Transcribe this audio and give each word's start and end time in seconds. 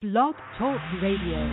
Blog 0.00 0.32
Talk 0.56 0.80
Radio. 1.04 1.44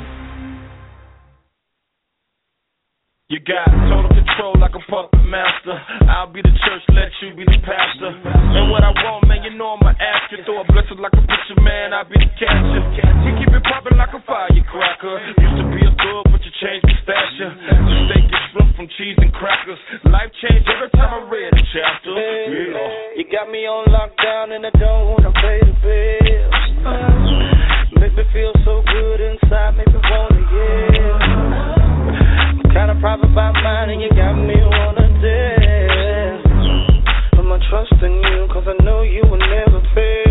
You 3.28 3.44
got 3.44 3.68
total 3.92 4.08
control 4.08 4.56
like 4.56 4.72
a 4.72 4.80
puppet 4.88 5.20
master. 5.28 5.76
I'll 6.08 6.32
be 6.32 6.40
the 6.40 6.56
church, 6.64 6.80
let 6.96 7.12
you 7.20 7.36
be 7.36 7.44
the 7.44 7.60
pastor. 7.60 8.08
And 8.08 8.72
what 8.72 8.88
I 8.88 8.96
want, 9.04 9.28
man, 9.28 9.44
you 9.44 9.52
know 9.52 9.76
I'ma 9.76 9.92
ask 10.00 10.32
you. 10.32 10.48
Throw 10.48 10.64
a 10.64 10.68
blessing 10.72 10.96
like 10.96 11.12
a 11.20 11.28
picture, 11.28 11.60
man, 11.60 11.92
I'll 11.92 12.08
be 12.08 12.16
the 12.24 12.32
catcher. 12.40 12.88
You 13.28 13.36
keep 13.36 13.52
it 13.52 13.68
popping 13.68 14.00
like 14.00 14.16
a 14.16 14.24
firecracker. 14.24 15.44
Used 15.44 15.60
to 15.60 15.68
be 15.68 15.84
a 15.84 15.92
thug, 16.00 16.32
but 16.32 16.40
you 16.40 16.52
changed 16.64 16.88
the 16.88 16.96
stature. 17.04 17.52
You 17.52 17.96
steak 18.08 18.32
is 18.32 18.46
flipped 18.56 18.80
from 18.80 18.88
cheese 18.96 19.20
and 19.20 19.36
crackers. 19.36 19.82
Life 20.08 20.32
changed 20.40 20.72
every 20.72 20.88
time 20.96 21.12
I 21.12 21.20
read 21.28 21.52
a 21.52 21.64
chapter. 21.76 22.16
Yeah. 22.16 23.20
You 23.20 23.28
got 23.28 23.52
me 23.52 23.68
on 23.68 23.92
lockdown 23.92 24.56
and 24.56 24.64
I 24.64 24.72
don't 24.72 25.20
wanna 25.20 25.36
pay 25.36 25.60
the 25.68 25.76
bills. 25.84 27.47
Make 28.00 28.16
me 28.16 28.24
feel 28.34 28.54
so 28.64 28.84
good 28.86 29.20
inside, 29.22 29.78
make 29.78 29.88
me 29.88 30.00
wanna 30.10 30.42
yell. 30.54 31.20
I'm 32.62 32.70
kinda 32.72 32.96
private 33.02 33.34
by 33.34 33.52
mine 33.52 33.90
and 33.90 34.02
you 34.02 34.10
got 34.10 34.34
me 34.34 34.56
wanna 34.56 35.08
dance. 35.22 36.46
I'ma 37.38 37.58
trust 37.70 37.94
in 38.04 38.22
you 38.24 38.48
cause 38.54 38.68
I 38.68 38.82
know 38.84 39.02
you 39.02 39.24
will 39.30 39.38
never 39.38 39.82
fail. 39.96 40.27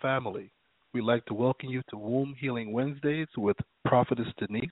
Family. 0.00 0.50
We'd 0.94 1.02
like 1.02 1.24
to 1.26 1.34
welcome 1.34 1.68
you 1.68 1.82
to 1.90 1.96
Womb 1.96 2.34
Healing 2.38 2.72
Wednesdays 2.72 3.28
with 3.36 3.56
Prophetess 3.84 4.26
Denise. 4.38 4.70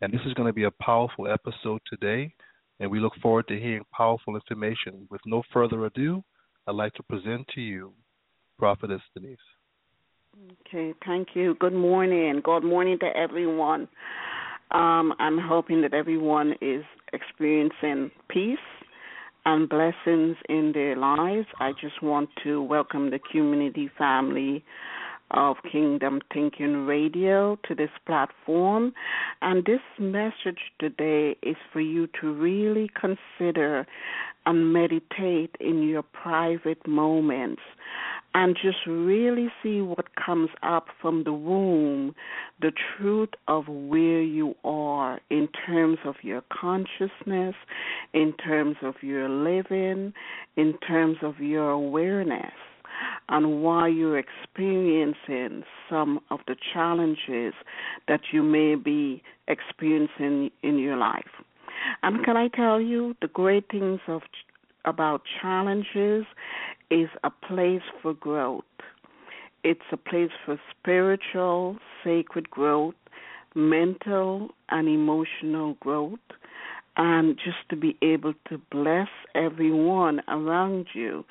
And 0.00 0.12
this 0.12 0.20
is 0.26 0.34
going 0.34 0.48
to 0.48 0.52
be 0.52 0.64
a 0.64 0.70
powerful 0.82 1.28
episode 1.28 1.80
today, 1.88 2.32
and 2.80 2.90
we 2.90 3.00
look 3.00 3.14
forward 3.20 3.48
to 3.48 3.58
hearing 3.58 3.84
powerful 3.92 4.34
information. 4.34 5.06
With 5.10 5.20
no 5.26 5.42
further 5.52 5.86
ado, 5.86 6.22
I'd 6.66 6.74
like 6.74 6.94
to 6.94 7.02
present 7.02 7.46
to 7.54 7.60
you 7.60 7.92
Prophetess 8.58 9.00
Denise. 9.14 9.38
Okay, 10.66 10.94
thank 11.04 11.28
you. 11.34 11.56
Good 11.58 11.72
morning. 11.72 12.40
Good 12.44 12.64
morning 12.64 12.98
to 13.00 13.16
everyone. 13.16 13.88
Um, 14.70 15.14
I'm 15.18 15.38
hoping 15.38 15.80
that 15.82 15.94
everyone 15.94 16.54
is 16.60 16.84
experiencing 17.12 18.10
peace 18.28 18.58
and 19.48 19.66
blessings 19.66 20.36
in 20.50 20.72
their 20.74 20.94
lives. 20.94 21.46
I 21.58 21.72
just 21.72 22.02
want 22.02 22.28
to 22.44 22.60
welcome 22.60 23.10
the 23.10 23.18
community 23.18 23.90
family 23.96 24.62
of 25.30 25.56
Kingdom 25.72 26.20
Thinking 26.34 26.84
Radio 26.84 27.58
to 27.66 27.74
this 27.74 27.88
platform. 28.04 28.92
And 29.40 29.64
this 29.64 29.80
message 29.98 30.60
today 30.78 31.34
is 31.42 31.56
for 31.72 31.80
you 31.80 32.08
to 32.20 32.30
really 32.30 32.90
consider 32.94 33.86
and 34.44 34.70
meditate 34.70 35.56
in 35.60 35.82
your 35.82 36.02
private 36.02 36.86
moments 36.86 37.62
and 38.38 38.54
just 38.54 38.86
really 38.86 39.48
see 39.64 39.80
what 39.80 40.14
comes 40.14 40.48
up 40.62 40.86
from 41.02 41.24
the 41.24 41.32
womb, 41.32 42.14
the 42.60 42.70
truth 42.96 43.30
of 43.48 43.66
where 43.66 44.22
you 44.22 44.54
are 44.62 45.18
in 45.28 45.48
terms 45.66 45.98
of 46.04 46.14
your 46.22 46.40
consciousness, 46.52 47.56
in 48.14 48.32
terms 48.34 48.76
of 48.80 48.94
your 49.02 49.28
living, 49.28 50.12
in 50.56 50.78
terms 50.86 51.16
of 51.20 51.40
your 51.40 51.70
awareness, 51.70 52.52
and 53.28 53.60
why 53.60 53.88
you're 53.88 54.20
experiencing 54.20 55.64
some 55.90 56.20
of 56.30 56.38
the 56.46 56.54
challenges 56.72 57.54
that 58.06 58.20
you 58.32 58.44
may 58.44 58.76
be 58.76 59.20
experiencing 59.48 60.48
in 60.62 60.78
your 60.78 60.96
life. 60.96 61.42
And 62.04 62.24
can 62.24 62.36
I 62.36 62.46
tell 62.46 62.80
you 62.80 63.16
the 63.20 63.26
great 63.26 63.64
things 63.68 63.98
of 64.06 64.22
about 64.84 65.22
challenges 65.42 66.24
is 66.90 67.08
a 67.24 67.30
place 67.30 67.82
for 68.02 68.14
growth. 68.14 68.64
It's 69.64 69.80
a 69.92 69.96
place 69.96 70.30
for 70.44 70.60
spiritual, 70.70 71.78
sacred 72.04 72.48
growth, 72.50 72.94
mental 73.54 74.50
and 74.70 74.88
emotional 74.88 75.74
growth, 75.80 76.18
and 76.96 77.36
just 77.36 77.68
to 77.70 77.76
be 77.76 77.96
able 78.02 78.34
to 78.48 78.60
bless 78.70 79.08
everyone 79.34 80.20
around 80.28 80.86
you 80.94 81.24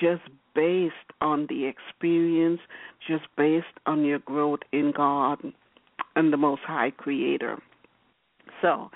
just 0.00 0.22
based 0.54 0.94
on 1.20 1.46
the 1.48 1.66
experience, 1.66 2.60
just 3.06 3.24
based 3.36 3.66
on 3.86 4.04
your 4.04 4.18
growth 4.20 4.60
in 4.72 4.92
God 4.96 5.38
and 6.16 6.32
the 6.32 6.36
Most 6.36 6.62
High 6.62 6.90
Creator. 6.90 7.58
So, 8.62 8.90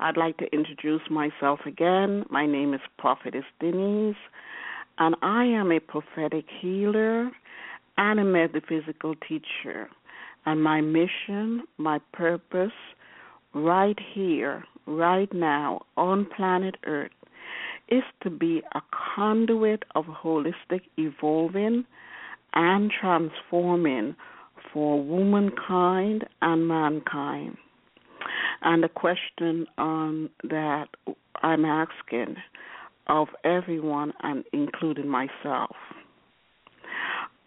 I'd 0.00 0.16
like 0.16 0.36
to 0.38 0.46
introduce 0.52 1.02
myself 1.10 1.60
again. 1.66 2.24
My 2.30 2.46
name 2.46 2.72
is 2.72 2.80
Prophetess 2.98 3.44
Denise, 3.58 4.16
and 4.98 5.14
I 5.22 5.44
am 5.44 5.72
a 5.72 5.80
prophetic 5.80 6.44
healer 6.60 7.30
and 7.96 8.20
a 8.20 8.24
metaphysical 8.24 9.14
teacher. 9.16 9.88
And 10.46 10.62
my 10.62 10.80
mission, 10.80 11.64
my 11.76 12.00
purpose, 12.12 12.72
right 13.54 13.98
here, 14.14 14.64
right 14.86 15.32
now, 15.32 15.82
on 15.96 16.26
planet 16.36 16.76
Earth, 16.86 17.10
is 17.88 18.02
to 18.22 18.30
be 18.30 18.62
a 18.74 18.80
conduit 19.14 19.84
of 19.94 20.04
holistic 20.06 20.82
evolving 20.96 21.84
and 22.54 22.90
transforming 22.90 24.14
for 24.72 25.02
womankind 25.02 26.24
and 26.42 26.68
mankind. 26.68 27.56
And 28.62 28.82
the 28.82 28.88
question 28.88 29.66
um, 29.78 30.30
that 30.44 30.88
I'm 31.42 31.64
asking 31.64 32.36
of 33.08 33.28
everyone, 33.44 34.12
and 34.22 34.44
including 34.52 35.08
myself, 35.08 35.76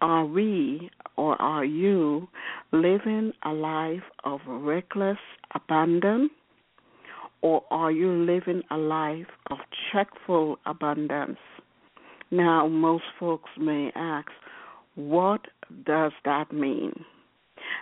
are 0.01 0.25
we 0.25 0.89
or 1.15 1.39
are 1.41 1.65
you 1.65 2.27
living 2.71 3.31
a 3.43 3.51
life 3.51 4.03
of 4.23 4.39
reckless 4.47 5.17
abandon? 5.53 6.29
Or 7.43 7.63
are 7.71 7.91
you 7.91 8.11
living 8.11 8.61
a 8.69 8.77
life 8.77 9.27
of 9.49 9.57
checkful 9.91 10.57
abundance? 10.65 11.39
Now, 12.29 12.67
most 12.67 13.03
folks 13.19 13.49
may 13.59 13.91
ask, 13.95 14.29
what 14.95 15.41
does 15.85 16.11
that 16.23 16.51
mean? 16.51 16.93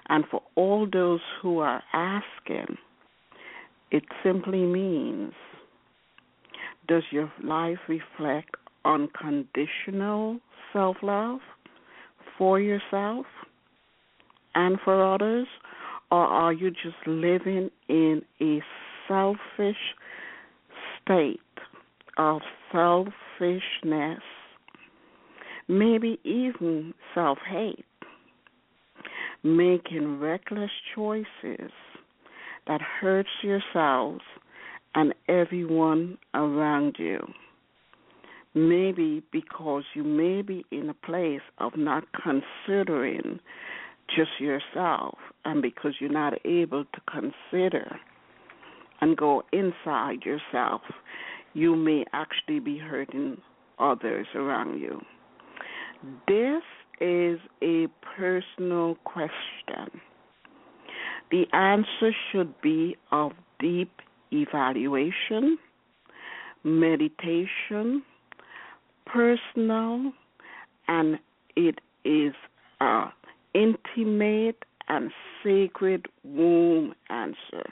And 0.08 0.24
for 0.30 0.42
all 0.56 0.88
those 0.92 1.20
who 1.42 1.60
are 1.60 1.84
asking, 1.94 2.78
it 3.92 4.04
simply 4.24 4.66
means 4.66 5.34
does 6.90 7.04
your 7.12 7.32
life 7.44 7.78
reflect 7.88 8.56
unconditional 8.84 10.40
self 10.74 10.98
love 11.04 11.40
for 12.38 12.60
yourself 12.60 13.26
and 14.56 14.78
for 14.84 15.14
others? 15.14 15.48
Or 16.12 16.26
are 16.26 16.52
you 16.52 16.72
just 16.72 16.98
living 17.06 17.70
in 17.88 18.24
a 18.42 18.62
selfish 19.08 19.78
state 21.02 21.40
of 22.18 22.42
selfishness, 22.72 24.22
maybe 25.68 26.20
even 26.24 26.94
self 27.14 27.38
hate, 27.48 27.86
making 29.44 30.20
reckless 30.20 30.72
choices 30.96 31.72
that 32.68 32.82
hurts 32.82 33.30
yourselves 33.44 34.22
and 34.96 35.14
everyone 35.28 36.18
around 36.34 36.96
you. 36.98 37.20
Maybe 38.56 39.22
because 39.32 39.84
you 39.94 40.04
may 40.04 40.42
be 40.42 40.66
in 40.72 40.90
a 40.90 40.94
place 40.94 41.42
of 41.60 41.78
not 41.78 42.06
considering 42.14 43.40
just 44.16 44.32
yourself, 44.40 45.18
and 45.46 45.62
because 45.62 45.94
you're 46.00 46.10
not 46.10 46.34
able 46.46 46.84
to 46.86 47.02
consider 47.08 48.00
and 49.02 49.16
go 49.16 49.44
inside 49.54 50.24
yourself, 50.26 50.82
you 51.54 51.76
may 51.76 52.06
actually 52.14 52.60
be 52.60 52.78
hurting 52.78 53.40
others 53.78 54.28
around 54.36 54.80
you. 54.80 55.00
This 56.28 56.64
is 57.00 57.40
a 57.62 57.88
personal 58.18 58.96
question. 59.04 60.02
The 61.32 61.46
answer 61.54 62.12
should 62.32 62.60
be 62.62 62.98
of 63.12 63.34
deep 63.60 63.92
evaluation, 64.32 65.58
meditation, 66.64 68.04
personal, 69.06 70.12
and 70.88 71.20
it 71.56 71.80
is 72.04 72.34
a 72.82 73.06
intimate 73.54 74.64
and 74.88 75.12
sacred 75.44 76.08
womb 76.24 76.94
answer. 77.10 77.64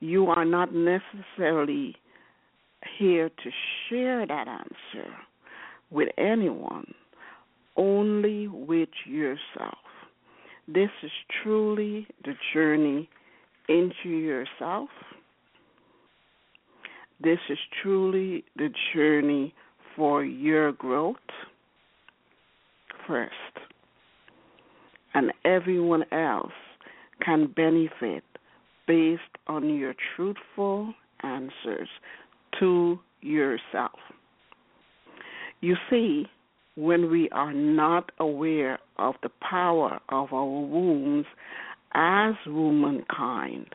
You 0.00 0.26
are 0.26 0.44
not 0.44 0.70
necessarily 0.72 1.96
here 2.98 3.28
to 3.28 3.50
share 3.88 4.26
that 4.26 4.46
answer 4.46 5.10
with 5.90 6.08
anyone, 6.18 6.92
only 7.76 8.48
with 8.48 8.90
yourself. 9.06 9.78
This 10.66 10.90
is 11.02 11.10
truly 11.42 12.06
the 12.24 12.34
journey 12.52 13.08
into 13.68 14.08
yourself. 14.08 14.90
This 17.20 17.38
is 17.48 17.58
truly 17.82 18.44
the 18.56 18.70
journey 18.94 19.54
for 19.96 20.24
your 20.24 20.72
growth 20.72 21.16
first. 23.06 23.32
And 25.14 25.32
everyone 25.44 26.04
else 26.12 26.52
can 27.24 27.52
benefit 27.56 28.22
based 28.86 29.22
on 29.48 29.74
your 29.74 29.94
truthful 30.14 30.94
answers 31.22 31.88
to 32.60 33.00
yourself. 33.20 33.98
You 35.60 35.74
see, 35.90 36.26
when 36.76 37.10
we 37.10 37.28
are 37.30 37.52
not 37.52 38.12
aware 38.20 38.78
of 38.98 39.16
the 39.24 39.30
power 39.40 39.98
of 40.10 40.32
our 40.32 40.44
wombs 40.44 41.26
as 41.94 42.34
womankind, 42.46 43.66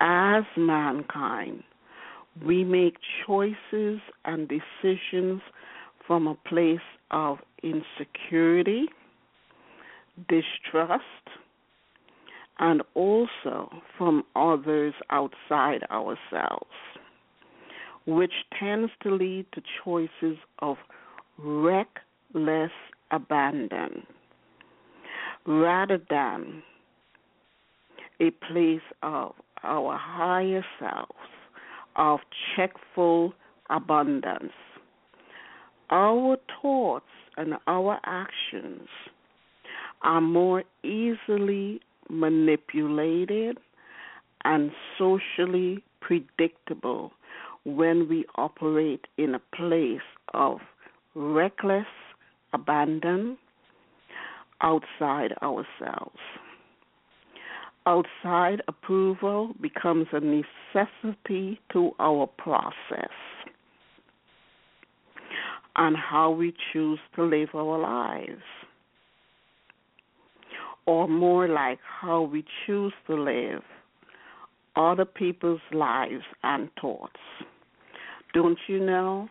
as 0.00 0.42
mankind, 0.56 1.62
we 2.44 2.64
make 2.64 2.96
choices 3.26 4.00
and 4.24 4.48
decisions 4.48 5.40
from 6.06 6.26
a 6.26 6.34
place 6.48 6.78
of 7.10 7.38
insecurity, 7.62 8.86
distrust, 10.28 11.02
and 12.58 12.82
also 12.94 13.70
from 13.98 14.22
others 14.34 14.94
outside 15.10 15.82
ourselves, 15.90 16.70
which 18.06 18.32
tends 18.58 18.90
to 19.02 19.14
lead 19.14 19.46
to 19.52 19.62
choices 19.84 20.38
of 20.60 20.76
reckless 21.38 22.70
abandon 23.10 24.06
rather 25.46 26.00
than 26.10 26.62
a 28.20 28.30
place 28.50 28.80
of 29.02 29.32
our 29.62 29.96
higher 29.96 30.64
selves 30.80 31.35
of 31.96 32.20
checkful 32.56 33.32
abundance. 33.70 34.52
Our 35.90 36.36
thoughts 36.60 37.04
and 37.36 37.54
our 37.66 37.98
actions 38.04 38.88
are 40.02 40.20
more 40.20 40.64
easily 40.82 41.80
manipulated 42.08 43.58
and 44.44 44.70
socially 44.98 45.82
predictable 46.00 47.12
when 47.64 48.08
we 48.08 48.24
operate 48.36 49.06
in 49.18 49.34
a 49.34 49.40
place 49.56 50.06
of 50.34 50.58
reckless 51.14 51.86
abandon 52.52 53.36
outside 54.60 55.32
ourselves. 55.42 56.18
Outside 57.86 58.62
approval 58.66 59.54
becomes 59.60 60.08
a 60.12 60.18
necessity 60.20 61.60
to 61.72 61.92
our 62.00 62.26
process 62.26 63.14
on 65.76 65.94
how 65.94 66.30
we 66.30 66.52
choose 66.72 66.98
to 67.14 67.22
live 67.22 67.50
our 67.54 67.78
lives, 67.78 68.42
or 70.86 71.06
more 71.06 71.46
like 71.48 71.78
how 72.00 72.22
we 72.22 72.44
choose 72.66 72.92
to 73.06 73.14
live 73.14 73.62
other 74.74 75.04
people's 75.04 75.60
lives 75.72 76.24
and 76.42 76.68
thoughts. 76.80 77.20
Don't 78.34 78.58
you 78.66 78.80
know? 78.80 79.28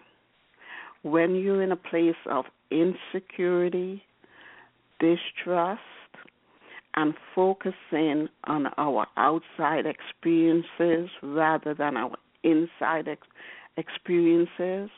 When 1.04 1.36
you're 1.36 1.62
in 1.62 1.72
a 1.72 1.76
place 1.76 2.16
of 2.30 2.46
insecurity, 2.72 4.02
distrust, 5.00 5.82
and 6.96 7.14
focusing 7.34 8.30
on 8.46 8.68
our 8.78 9.06
outside 9.18 9.86
experiences 9.86 11.10
rather 11.22 11.74
than 11.74 11.98
our 11.98 12.16
inside 12.44 13.08
ex- 13.08 13.28
experiences, 13.78 14.90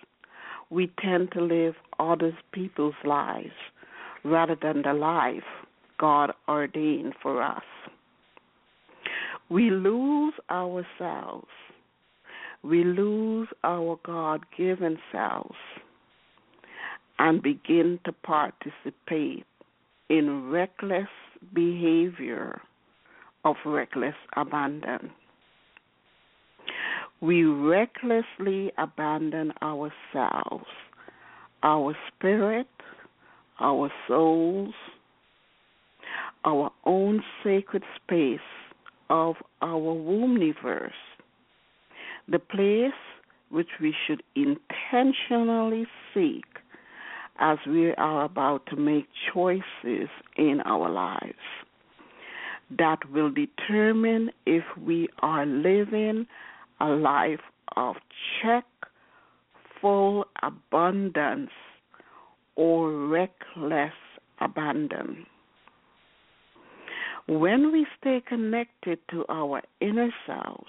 we 0.69 0.91
tend 1.01 1.31
to 1.31 1.41
live 1.41 1.75
other 1.99 2.37
people's 2.51 2.95
lives 3.03 3.55
rather 4.23 4.55
than 4.61 4.83
the 4.83 4.93
life 4.93 5.43
God 5.99 6.31
ordained 6.47 7.13
for 7.21 7.41
us. 7.41 7.63
We 9.49 9.69
lose 9.69 10.33
ourselves. 10.51 11.47
We 12.63 12.83
lose 12.83 13.47
our 13.63 13.97
God 14.03 14.41
given 14.55 14.97
selves 15.11 15.55
and 17.17 17.41
begin 17.41 17.99
to 18.05 18.11
participate 18.11 19.45
in 20.09 20.49
reckless 20.49 21.07
behavior 21.53 22.61
of 23.45 23.55
reckless 23.65 24.15
abandon. 24.35 25.11
We 27.21 27.43
recklessly 27.43 28.71
abandon 28.77 29.53
ourselves, 29.61 30.65
our 31.63 31.95
spirit, 32.07 32.67
our 33.59 33.89
souls, 34.07 34.73
our 36.45 36.71
own 36.85 37.23
sacred 37.43 37.83
space 37.95 38.39
of 39.09 39.35
our 39.61 39.77
womb-universe, 39.77 40.91
the 42.27 42.39
place 42.39 42.91
which 43.49 43.69
we 43.81 43.95
should 44.05 44.21
intentionally 44.35 45.87
seek 46.13 46.45
as 47.39 47.57
we 47.67 47.93
are 47.93 48.25
about 48.25 48.65
to 48.67 48.75
make 48.75 49.07
choices 49.33 50.09
in 50.35 50.61
our 50.65 50.89
lives 50.89 51.35
that 52.77 52.99
will 53.11 53.31
determine 53.31 54.29
if 54.45 54.63
we 54.81 55.07
are 55.19 55.45
living 55.45 56.25
a 56.79 56.87
life 56.87 57.39
of 57.75 57.95
check, 58.41 58.65
full 59.81 60.25
abundance, 60.43 61.51
or 62.55 62.91
reckless 62.91 63.93
abandon. 64.41 65.25
When 67.27 67.71
we 67.71 67.85
stay 67.99 68.21
connected 68.27 68.99
to 69.11 69.25
our 69.29 69.61
inner 69.81 70.09
selves 70.25 70.67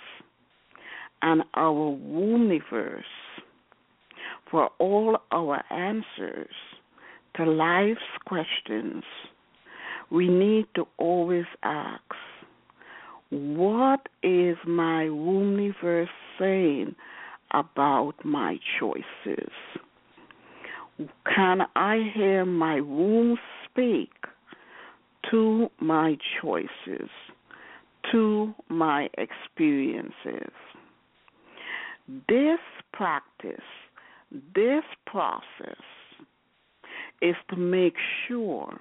and 1.22 1.42
our 1.54 1.72
womb-universe, 1.72 3.04
for 4.50 4.70
all 4.78 5.18
our 5.30 5.62
answers 5.70 6.54
to 7.36 7.44
life's 7.44 8.00
questions, 8.26 9.04
we 10.10 10.28
need 10.28 10.66
to 10.74 10.86
always 10.96 11.44
ask, 11.62 12.02
what 13.30 14.08
is 14.22 14.56
my 14.66 15.10
womb-universe 15.10 16.08
saying 16.38 16.94
about 17.52 18.14
my 18.24 18.58
choices? 18.80 19.52
Can 21.34 21.60
I 21.76 22.10
hear 22.14 22.44
my 22.44 22.80
womb 22.80 23.36
speak 23.64 24.10
to 25.30 25.70
my 25.78 26.16
choices, 26.40 27.10
to 28.10 28.54
my 28.68 29.08
experiences? 29.18 30.52
This 32.28 32.58
practice 32.92 33.60
this 34.30 34.84
process 35.06 35.82
is 37.22 37.34
to 37.50 37.56
make 37.56 37.94
sure, 38.26 38.80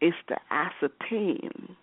is 0.00 0.14
to 0.28 0.36
ascertain, 0.50 1.76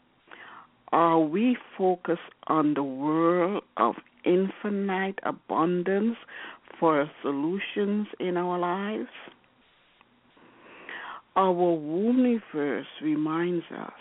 are 0.91 1.19
we 1.19 1.57
focused 1.77 2.22
on 2.48 2.74
the 2.74 2.84
world 2.84 3.63
of 3.75 3.96
infinite 4.27 5.19
abundance 5.24 6.17
for 6.79 7.10
solutions 7.22 8.07
in 8.19 8.38
our 8.38 8.60
lives. 8.60 9.10
Our 11.36 11.79
universe 11.79 12.88
reminds 13.01 13.65
us 13.77 13.91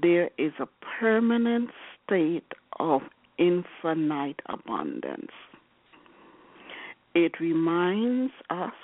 there 0.00 0.30
is 0.38 0.52
a 0.58 0.66
permanent 1.00 1.70
state 2.04 2.52
of 2.78 3.02
infinite 3.38 4.40
abundance. 4.46 5.32
It 7.16 7.40
reminds 7.40 8.34
us, 8.50 8.74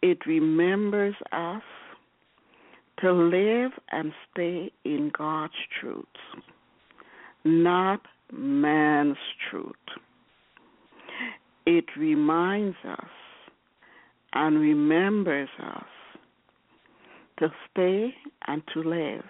it 0.00 0.18
remembers 0.26 1.16
us 1.32 1.62
to 3.00 3.12
live 3.12 3.72
and 3.90 4.12
stay 4.30 4.70
in 4.84 5.10
God's 5.18 5.54
truth, 5.80 6.04
not 7.44 8.02
man's 8.32 9.16
truth. 9.50 9.74
It 11.66 11.86
reminds 11.96 12.76
us 12.88 13.10
and 14.34 14.60
remembers 14.60 15.48
us 15.60 15.82
to 17.40 17.48
stay 17.72 18.14
and 18.46 18.62
to 18.72 18.84
live 18.84 19.26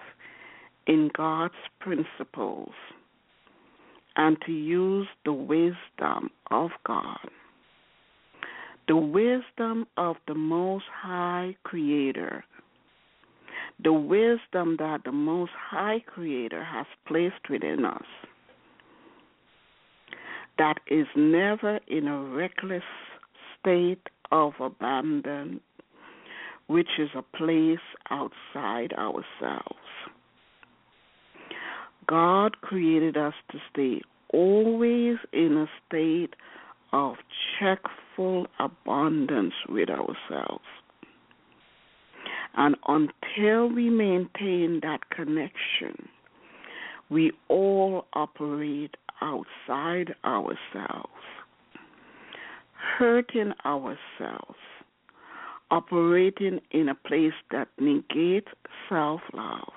in 0.87 1.11
God's 1.17 1.55
principles 1.81 2.75
and 4.19 4.37
to 4.45 4.53
use 4.53 5.07
the 5.25 5.33
wisdom 5.33 6.31
of 6.51 6.71
God, 6.85 7.31
the 8.89 8.97
wisdom 8.97 9.87
of 9.97 10.17
the 10.27 10.35
Most 10.35 10.85
High 10.93 11.55
Creator, 11.63 12.45
the 13.83 13.93
wisdom 13.93 14.77
that 14.81 15.03
the 15.05 15.13
Most 15.13 15.53
High 15.57 16.01
Creator 16.05 16.65
has 16.65 16.87
placed 17.07 17.49
within 17.49 17.85
us, 17.85 18.03
that 20.59 20.81
is 20.89 21.07
never 21.15 21.79
in 21.87 22.09
a 22.09 22.21
reckless 22.25 22.83
state 23.61 24.09
of 24.33 24.55
abandon, 24.59 25.61
which 26.67 26.89
is 26.99 27.11
a 27.15 27.23
place 27.37 27.79
outside 28.11 28.93
ourselves. 28.95 29.88
God 32.09 32.61
created 32.63 33.17
us 33.17 33.35
to 33.53 33.59
stay 33.71 34.01
always 34.33 35.17
in 35.33 35.57
a 35.57 35.67
state 35.87 36.35
of 36.93 37.17
checkful 37.59 38.47
abundance 38.59 39.55
with 39.69 39.91
ourselves. 39.91 40.65
And 42.57 42.77
until 42.89 43.69
we 43.69 43.91
maintain 43.91 44.81
that 44.83 45.11
connection, 45.11 46.09
we 47.11 47.33
all 47.49 48.07
operate 48.15 48.97
outside 49.21 50.15
ourselves, 50.25 51.13
hurting 52.99 53.53
ourselves, 53.65 54.59
operating 55.71 56.61
in 56.71 56.89
a 56.89 56.95
place 56.95 57.35
that 57.51 57.69
negates 57.79 58.49
self 58.89 59.21
love 59.35 59.73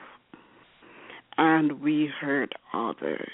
and 1.42 1.82
we 1.82 2.08
hurt 2.22 2.54
others. 2.72 3.32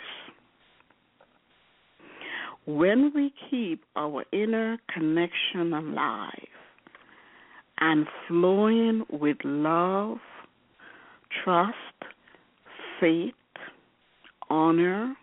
When 2.66 3.12
we 3.14 3.34
keep 3.50 3.84
our 3.98 4.24
inner 4.32 4.78
connection 4.94 5.74
alive 5.74 6.48
and 7.80 8.08
flowing 8.26 9.04
with 9.10 9.36
love, 9.44 10.20
trust, 11.44 11.76
faith, 13.02 13.34
honor, 14.50 15.14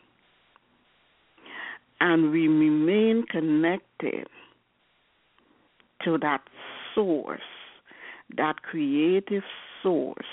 and 2.01 2.31
we 2.33 2.49
remain 2.49 3.25
connected 3.31 4.27
to 6.05 6.19
that 6.19 6.43
source, 6.95 7.41
that 8.37 8.61
creative 8.61 9.43
source 9.83 10.27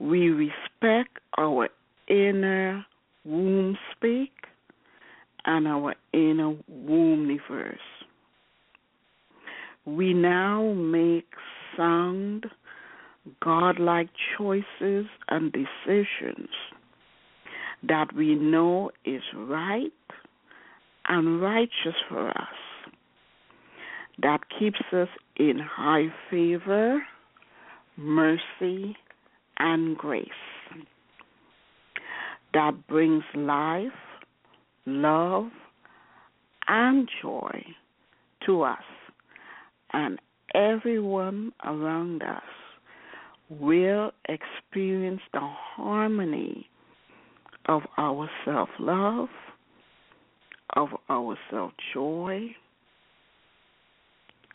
we 0.00 0.30
respect 0.30 1.18
our 1.36 1.68
inner 2.08 2.84
womb 3.24 3.76
speak 3.94 4.32
and 5.44 5.68
our 5.68 5.94
inner 6.12 6.56
wombniverse. 6.72 7.76
We 9.84 10.14
now 10.14 10.72
make 10.72 11.28
sound, 11.76 12.46
godlike 13.42 14.08
choices 14.36 15.06
and 15.28 15.52
decisions 15.52 16.48
that 17.86 18.14
we 18.14 18.34
know 18.34 18.90
is 19.04 19.22
right 19.34 19.92
and 21.08 21.40
righteous 21.40 21.96
for 22.08 22.28
us, 22.30 22.92
that 24.22 24.40
keeps 24.58 24.80
us 24.92 25.08
in 25.36 25.58
high 25.58 26.12
favor, 26.30 27.02
mercy, 27.96 28.96
and 29.60 29.96
grace 29.96 30.28
that 32.54 32.86
brings 32.88 33.22
life, 33.34 33.92
love, 34.86 35.50
and 36.66 37.08
joy 37.22 37.62
to 38.46 38.62
us. 38.62 38.78
And 39.92 40.18
everyone 40.54 41.52
around 41.64 42.22
us 42.22 42.42
will 43.50 44.12
experience 44.28 45.20
the 45.32 45.40
harmony 45.42 46.66
of 47.66 47.82
our 47.98 48.30
self 48.44 48.70
love, 48.78 49.28
of 50.74 50.88
our 51.10 51.36
self 51.50 51.72
joy, 51.92 52.48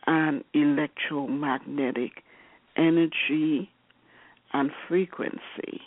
and 0.08 0.44
electromagnetic 0.54 2.24
energy 2.76 3.70
and 4.56 4.72
frequency 4.88 5.82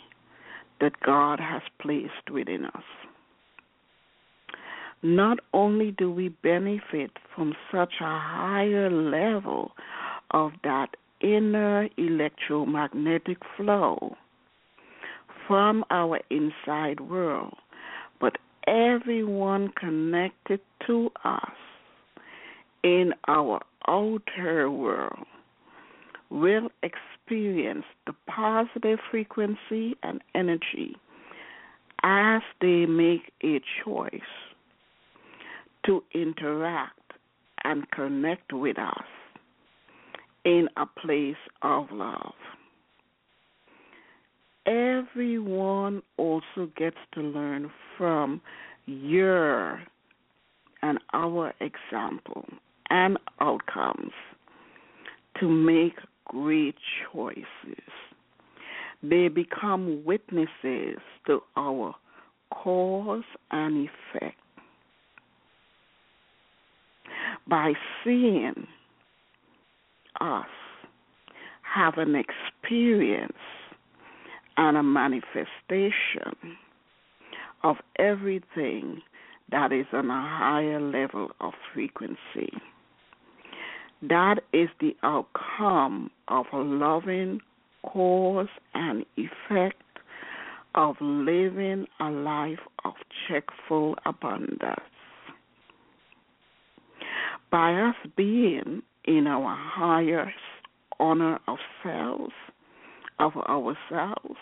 that 0.79 0.91
God 1.03 1.39
has 1.39 1.63
placed 1.81 2.29
within 2.31 2.65
us. 2.65 2.83
Not 5.01 5.39
only 5.55 5.91
do 5.97 6.11
we 6.11 6.29
benefit 6.29 7.09
from 7.35 7.55
such 7.71 7.93
a 7.99 8.19
higher 8.19 8.91
level 8.91 9.71
of 10.31 10.51
that 10.63 10.89
inner 11.19 11.89
electromagnetic 11.97 13.39
flow 13.57 14.15
from 15.47 15.83
our 15.89 16.19
inside 16.29 16.99
world, 16.99 17.55
but 18.21 18.37
everyone 18.67 19.73
connected 19.79 20.59
to 20.85 21.09
us 21.23 21.57
in 22.83 23.13
our 23.27 23.61
outer 23.87 24.69
world 24.69 25.25
will 26.29 26.69
experience 26.83 27.18
the 27.29 28.13
positive 28.27 28.99
frequency 29.11 29.95
and 30.03 30.21
energy 30.35 30.95
as 32.03 32.41
they 32.61 32.85
make 32.85 33.31
a 33.43 33.61
choice 33.83 34.21
to 35.85 36.03
interact 36.13 36.99
and 37.63 37.89
connect 37.91 38.53
with 38.53 38.77
us 38.79 39.05
in 40.45 40.67
a 40.77 40.85
place 40.85 41.35
of 41.61 41.87
love. 41.91 42.33
Everyone 44.65 46.01
also 46.17 46.71
gets 46.77 46.97
to 47.13 47.21
learn 47.21 47.71
from 47.97 48.41
your 48.85 49.81
and 50.81 50.99
our 51.13 51.53
example 51.59 52.45
and 52.89 53.17
outcomes 53.41 54.11
to 55.39 55.49
make 55.49 55.95
great 56.29 56.75
choices. 57.11 57.45
They 59.03 59.27
become 59.27 60.03
witnesses 60.05 60.99
to 61.27 61.41
our 61.57 61.95
cause 62.53 63.23
and 63.51 63.89
effect. 63.89 64.35
By 67.47 67.73
seeing 68.03 68.67
us 70.21 70.45
have 71.61 71.97
an 71.97 72.15
experience 72.15 73.33
and 74.57 74.77
a 74.77 74.83
manifestation 74.83 76.57
of 77.63 77.77
everything 77.97 79.01
that 79.51 79.71
is 79.71 79.85
on 79.93 80.09
a 80.09 80.37
higher 80.37 80.79
level 80.79 81.29
of 81.41 81.53
frequency. 81.73 82.51
That 84.01 84.35
is 84.53 84.69
the 84.79 84.95
outcome 85.03 86.09
of 86.29 86.45
a 86.53 86.57
loving 86.57 87.41
cause 87.83 88.47
and 88.73 89.05
effect 89.17 89.81
of 90.75 90.95
living 91.01 91.85
a 91.99 92.09
life 92.09 92.59
of 92.85 92.93
checkful 93.27 93.95
abundance. 94.05 94.79
By 97.51 97.73
us 97.73 97.95
being 98.15 98.83
in 99.05 99.27
our 99.27 99.57
highest 99.57 100.35
honor 100.99 101.39
of 101.47 101.57
selves, 101.83 102.33
of 103.17 103.35
ourselves, 103.35 104.37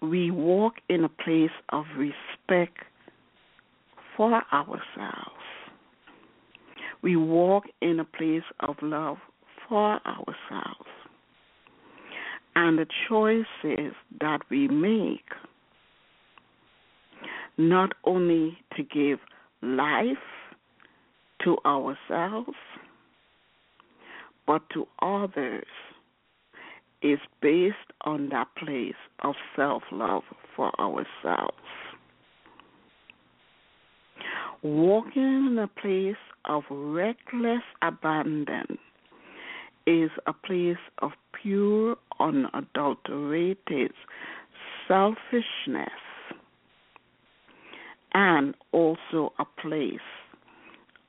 we 0.00 0.30
walk 0.32 0.74
in 0.88 1.04
a 1.04 1.08
place 1.08 1.50
of 1.68 1.84
respect 1.96 2.78
for 4.16 4.42
ourselves. 4.52 5.41
We 7.02 7.16
walk 7.16 7.64
in 7.80 7.98
a 7.98 8.04
place 8.04 8.44
of 8.60 8.76
love 8.80 9.18
for 9.68 10.00
ourselves. 10.06 10.88
And 12.54 12.78
the 12.78 12.86
choices 13.08 13.94
that 14.20 14.40
we 14.50 14.68
make, 14.68 15.24
not 17.58 17.92
only 18.04 18.58
to 18.76 18.82
give 18.82 19.18
life 19.62 20.16
to 21.44 21.56
ourselves, 21.64 22.56
but 24.46 24.62
to 24.74 24.86
others, 25.00 25.64
is 27.02 27.18
based 27.40 27.76
on 28.02 28.28
that 28.28 28.48
place 28.56 28.94
of 29.20 29.34
self 29.56 29.82
love 29.90 30.22
for 30.54 30.70
ourselves. 30.78 31.56
Walking 34.62 35.48
in 35.50 35.58
a 35.58 35.66
place 35.66 36.14
of 36.44 36.62
reckless 36.70 37.62
abandon 37.82 38.78
is 39.86 40.10
a 40.28 40.32
place 40.32 40.76
of 40.98 41.10
pure, 41.32 41.96
unadulterated 42.20 43.92
selfishness 44.86 45.90
and 48.14 48.54
also 48.70 49.32
a 49.40 49.44
place 49.60 49.98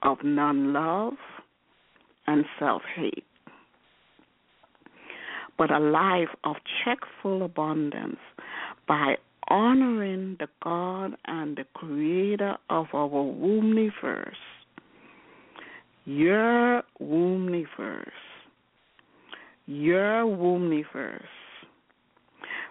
of 0.01 0.17
non 0.23 0.73
love 0.73 1.13
and 2.25 2.45
self 2.57 2.81
hate. 2.95 3.25
But 5.59 5.69
a 5.69 5.77
life 5.79 6.29
of 6.43 6.55
checkful 6.83 7.43
abundance 7.45 8.17
by 8.87 9.17
honoring 9.49 10.37
the 10.39 10.47
God 10.63 11.15
and 11.25 11.57
the 11.57 11.65
creator 11.73 12.57
of 12.69 12.87
our 12.93 13.09
wombniverse, 13.09 14.33
your 16.05 16.83
wombniverse, 17.01 18.07
your 19.65 20.25
wombniverse. 20.25 21.21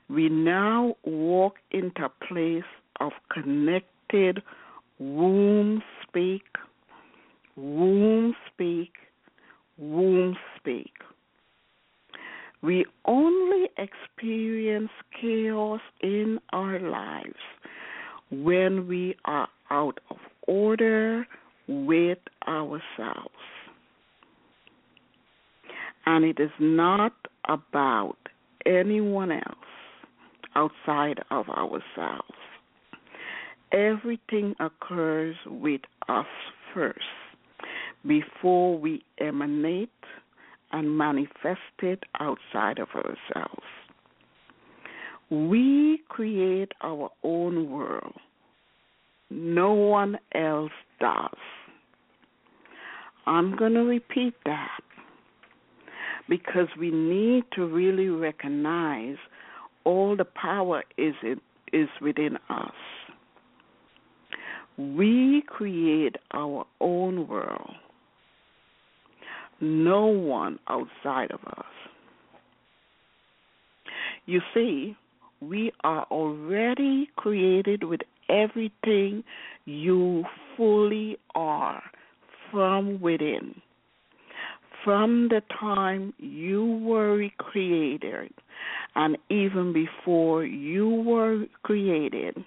We 0.08 0.28
now 0.28 0.96
walk 1.04 1.54
into 1.70 2.04
a 2.04 2.26
place 2.26 2.64
of 3.00 3.12
connected 3.32 4.42
womb 4.98 5.82
speak, 6.02 6.42
womb 7.56 8.34
speak, 8.52 8.92
womb 9.78 10.36
speak. 10.58 10.92
We 12.62 12.86
only 13.06 13.68
experience 13.76 14.90
chaos 15.20 15.80
in 16.00 16.38
our 16.52 16.78
lives 16.78 17.34
when 18.30 18.86
we 18.86 19.16
are 19.24 19.48
out 19.70 19.98
of 20.10 20.16
order 20.46 21.26
with 21.66 22.18
ourselves. 22.46 23.34
And 26.06 26.24
it 26.24 26.38
is 26.38 26.50
not 26.60 27.12
about 27.48 28.16
anyone 28.64 29.32
else 29.32 29.72
outside 30.54 31.20
of 31.30 31.48
ourselves. 31.48 32.36
Everything 33.72 34.54
occurs 34.60 35.36
with 35.46 35.80
us 36.08 36.26
first 36.74 37.00
before 38.06 38.78
we 38.78 39.02
emanate 39.18 39.90
and 40.72 40.96
manifest 40.96 41.60
it 41.82 42.02
outside 42.20 42.78
of 42.78 42.88
ourselves. 42.94 43.62
We 45.30 46.00
create 46.08 46.72
our 46.82 47.10
own 47.22 47.70
world. 47.70 48.14
No 49.30 49.72
one 49.72 50.18
else 50.34 50.72
does. 51.00 51.30
I'm 53.26 53.56
going 53.56 53.74
to 53.74 53.84
repeat 53.84 54.34
that 54.44 54.80
because 56.28 56.68
we 56.78 56.90
need 56.90 57.44
to 57.54 57.66
really 57.66 58.08
recognize 58.08 59.16
all 59.84 60.16
the 60.16 60.24
power 60.24 60.82
is 60.98 61.14
in, 61.22 61.40
is 61.72 61.88
within 62.00 62.36
us. 62.50 62.72
We 64.76 65.42
create 65.46 66.16
our 66.32 66.66
own 66.80 67.28
world 67.28 67.74
no 69.62 70.06
one 70.06 70.58
outside 70.68 71.30
of 71.30 71.40
us. 71.46 71.64
You 74.26 74.40
see, 74.52 74.96
we 75.40 75.72
are 75.84 76.04
already 76.10 77.08
created 77.16 77.84
with 77.84 78.00
everything 78.28 79.24
you 79.64 80.24
fully 80.56 81.16
are 81.34 81.82
from 82.50 83.00
within. 83.00 83.54
From 84.84 85.28
the 85.28 85.42
time 85.60 86.12
you 86.18 86.80
were 86.82 87.28
created, 87.38 88.32
and 88.96 89.16
even 89.30 89.72
before 89.72 90.44
you 90.44 90.88
were 90.88 91.46
created 91.62 92.44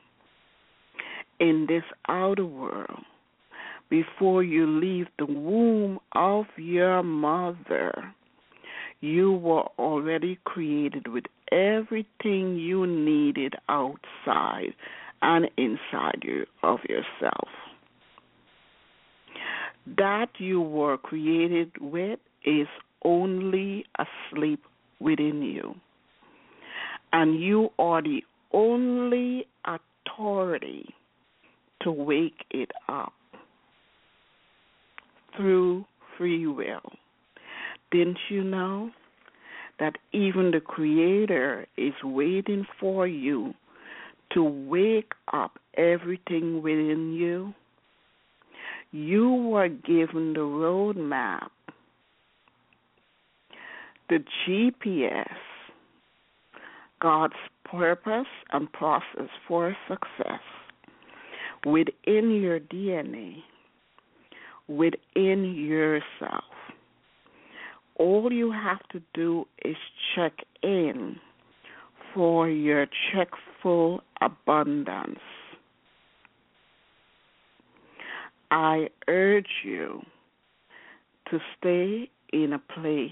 in 1.39 1.65
this 1.69 1.84
outer 2.10 2.45
world, 2.45 3.04
before 3.89 4.43
you 4.43 4.67
leave 4.67 5.07
the 5.19 5.25
womb 5.25 5.99
of 6.13 6.45
your 6.57 7.03
mother, 7.03 8.13
you 9.01 9.31
were 9.31 9.65
already 9.77 10.39
created 10.43 11.07
with 11.07 11.25
everything 11.51 12.57
you 12.57 12.87
needed 12.87 13.53
outside 13.69 14.73
and 15.21 15.49
inside 15.57 16.19
you 16.23 16.45
of 16.63 16.79
yourself. 16.89 17.49
That 19.97 20.29
you 20.39 20.61
were 20.61 20.97
created 20.97 21.71
with 21.79 22.19
is 22.43 22.67
only 23.03 23.85
asleep 23.99 24.63
within 24.99 25.43
you. 25.43 25.75
And 27.13 27.39
you 27.39 27.69
are 27.77 28.01
the 28.01 28.23
only 28.51 29.45
authority 29.65 30.95
to 31.81 31.91
wake 31.91 32.45
it 32.49 32.71
up 32.89 33.13
through 35.35 35.85
free 36.17 36.47
will. 36.47 36.81
Didn't 37.91 38.17
you 38.29 38.43
know 38.43 38.91
that 39.79 39.97
even 40.11 40.51
the 40.51 40.59
Creator 40.59 41.67
is 41.77 41.93
waiting 42.03 42.65
for 42.79 43.07
you 43.07 43.53
to 44.33 44.43
wake 44.43 45.13
up 45.33 45.59
everything 45.77 46.61
within 46.61 47.13
you? 47.13 47.53
You 48.91 49.31
were 49.33 49.67
given 49.67 50.33
the 50.33 50.39
roadmap, 50.39 51.49
the 54.09 54.23
GPS, 54.47 55.27
God's 57.01 57.33
purpose 57.65 58.27
and 58.51 58.71
process 58.71 59.29
for 59.47 59.75
success 59.87 60.39
within 61.65 62.31
your 62.41 62.59
DNA 62.59 63.37
within 64.67 65.56
yourself. 65.56 66.43
All 67.97 68.32
you 68.32 68.51
have 68.51 68.88
to 68.91 69.01
do 69.13 69.45
is 69.63 69.75
check 70.15 70.34
in 70.63 71.15
for 72.13 72.49
your 72.49 72.88
check 73.12 73.30
full 73.62 74.01
abundance. 74.21 75.19
I 78.51 78.89
urge 79.08 79.63
you 79.63 80.01
to 81.30 81.39
stay 81.58 82.10
in 82.32 82.54
a 82.54 82.60
place 82.60 83.12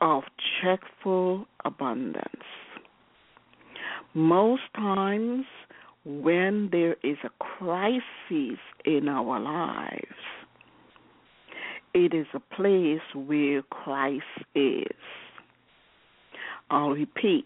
of 0.00 0.22
checkful 0.62 1.46
abundance. 1.64 2.26
Most 4.14 4.62
times, 4.74 5.44
when 6.04 6.68
there 6.72 6.96
is 7.02 7.16
a 7.24 7.30
crisis 7.38 8.58
in 8.84 9.08
our 9.08 9.38
lives, 9.38 10.16
it 11.94 12.14
is 12.14 12.26
a 12.34 12.40
place 12.54 13.00
where 13.14 13.62
Christ 13.62 14.24
is. 14.54 14.86
I'll 16.70 16.90
repeat. 16.90 17.44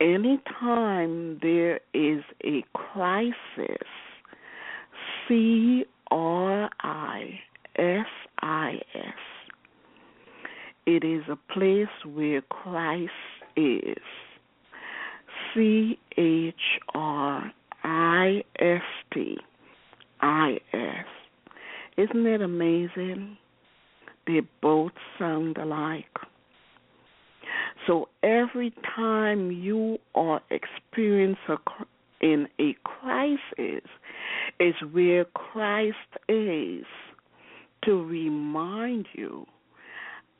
Anytime 0.00 1.38
there 1.42 1.80
is 1.92 2.22
a 2.42 2.64
crisis, 2.72 3.86
C 5.28 5.84
R 6.10 6.70
I 6.80 7.40
S 7.76 8.06
I 8.40 8.78
S, 8.94 9.14
it 10.86 11.04
is 11.04 11.22
a 11.28 11.36
place 11.52 11.86
where 12.04 12.40
Christ 12.40 13.12
is. 13.56 13.98
C 15.54 15.98
H 16.16 16.54
R 16.94 17.52
I 17.82 18.42
S 18.58 18.82
T 19.12 19.36
I 20.20 20.58
S. 20.72 21.06
Isn't 21.96 22.26
it 22.26 22.40
amazing? 22.40 23.36
They 24.26 24.40
both 24.62 24.92
sound 25.18 25.56
alike. 25.58 26.04
So 27.86 28.08
every 28.22 28.72
time 28.96 29.50
you 29.50 29.98
are 30.14 30.40
experiencing 30.50 31.38
a, 31.48 31.56
in 32.20 32.46
a 32.60 32.76
crisis 32.84 33.88
is 34.58 34.74
where 34.92 35.24
Christ 35.24 35.96
is 36.28 36.84
to 37.84 38.04
remind 38.04 39.06
you 39.14 39.46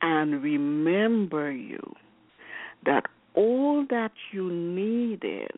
and 0.01 0.41
remember 0.43 1.51
you 1.51 1.95
that 2.85 3.05
all 3.35 3.85
that 3.89 4.11
you 4.31 4.51
needed 4.51 5.51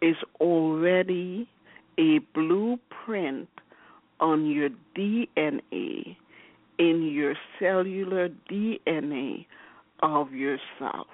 is 0.00 0.16
already 0.40 1.48
a 1.98 2.18
blueprint 2.34 3.48
on 4.20 4.46
your 4.46 4.70
DNA, 4.96 6.16
in 6.78 7.10
your 7.12 7.34
cellular 7.58 8.28
DNA 8.50 9.46
of 10.02 10.32
yourself. 10.32 11.08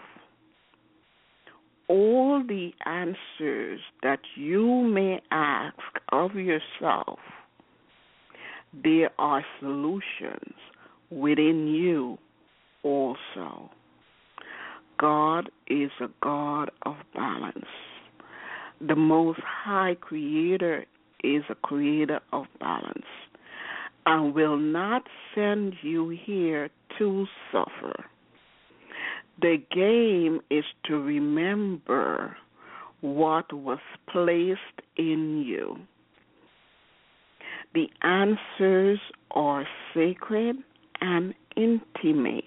All 1.89 2.43
the 2.47 2.73
answers 2.87 3.81
that 4.03 4.21
you 4.37 4.83
may 4.83 5.21
ask 5.31 5.77
of 6.13 6.35
yourself, 6.35 7.19
there 8.83 9.11
are 9.19 9.45
solutions 9.61 10.55
within 11.11 11.69
you 11.69 12.19
also. 12.83 13.71
God 14.99 15.51
is 15.67 15.91
a 16.01 16.09
God 16.23 16.71
of 16.83 16.97
balance. 17.15 17.67
The 18.81 18.97
Most 18.97 19.41
High 19.41 19.97
Creator 20.01 20.87
is 21.23 21.43
a 21.49 21.55
creator 21.55 22.21
of 22.33 22.47
balance 22.61 23.07
and 24.07 24.35
will 24.35 24.59
not 24.59 25.03
send 25.35 25.75
you 25.83 26.11
here 26.11 26.69
to 26.99 27.27
suffer. 27.51 28.05
The 29.41 29.57
game 29.75 30.41
is 30.51 30.65
to 30.87 31.01
remember 31.01 32.37
what 33.01 33.53
was 33.53 33.81
placed 34.11 34.61
in 34.97 35.45
you. 35.47 35.79
The 37.75 37.89
answers 38.03 39.01
are 39.33 39.67
sacred 39.93 40.57
and 41.01 41.35
intimate. 41.57 42.45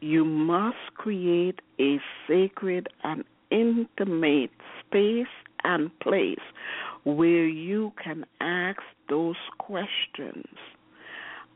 You 0.00 0.24
must 0.24 0.94
create 0.94 1.60
a 1.78 2.00
sacred 2.26 2.88
and 3.04 3.22
intimate 3.50 4.50
space 4.80 5.26
and 5.62 5.90
place 6.00 6.38
where 7.04 7.46
you 7.46 7.92
can 8.02 8.24
ask 8.40 8.80
those 9.10 9.36
questions. 9.58 10.46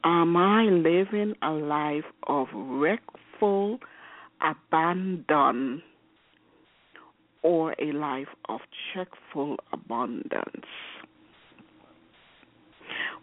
Am 0.05 0.37
I 0.37 0.65
living 0.65 1.35
a 1.41 1.53
life 1.53 2.05
of 2.27 2.49
wreckful 2.53 3.79
abandon 4.43 5.83
or 7.43 7.75
a 7.79 7.93
life 7.93 8.29
of 8.51 8.61
checkful 8.93 9.57
abundance? 9.73 10.67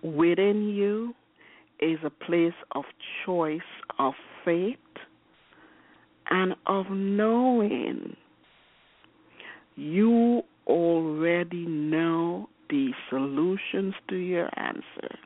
Within 0.01 0.69
you 0.69 1.13
is 1.79 1.99
a 2.03 2.09
place 2.09 2.53
of 2.71 2.85
choice 3.23 3.59
of 3.99 4.13
faith 4.43 4.77
and 6.31 6.55
of 6.65 6.89
knowing. 6.89 8.15
You 9.75 10.41
already 10.65 11.65
know 11.65 12.49
the 12.69 12.91
solutions 13.09 13.93
to 14.09 14.15
your 14.15 14.49
answer. 14.57 15.17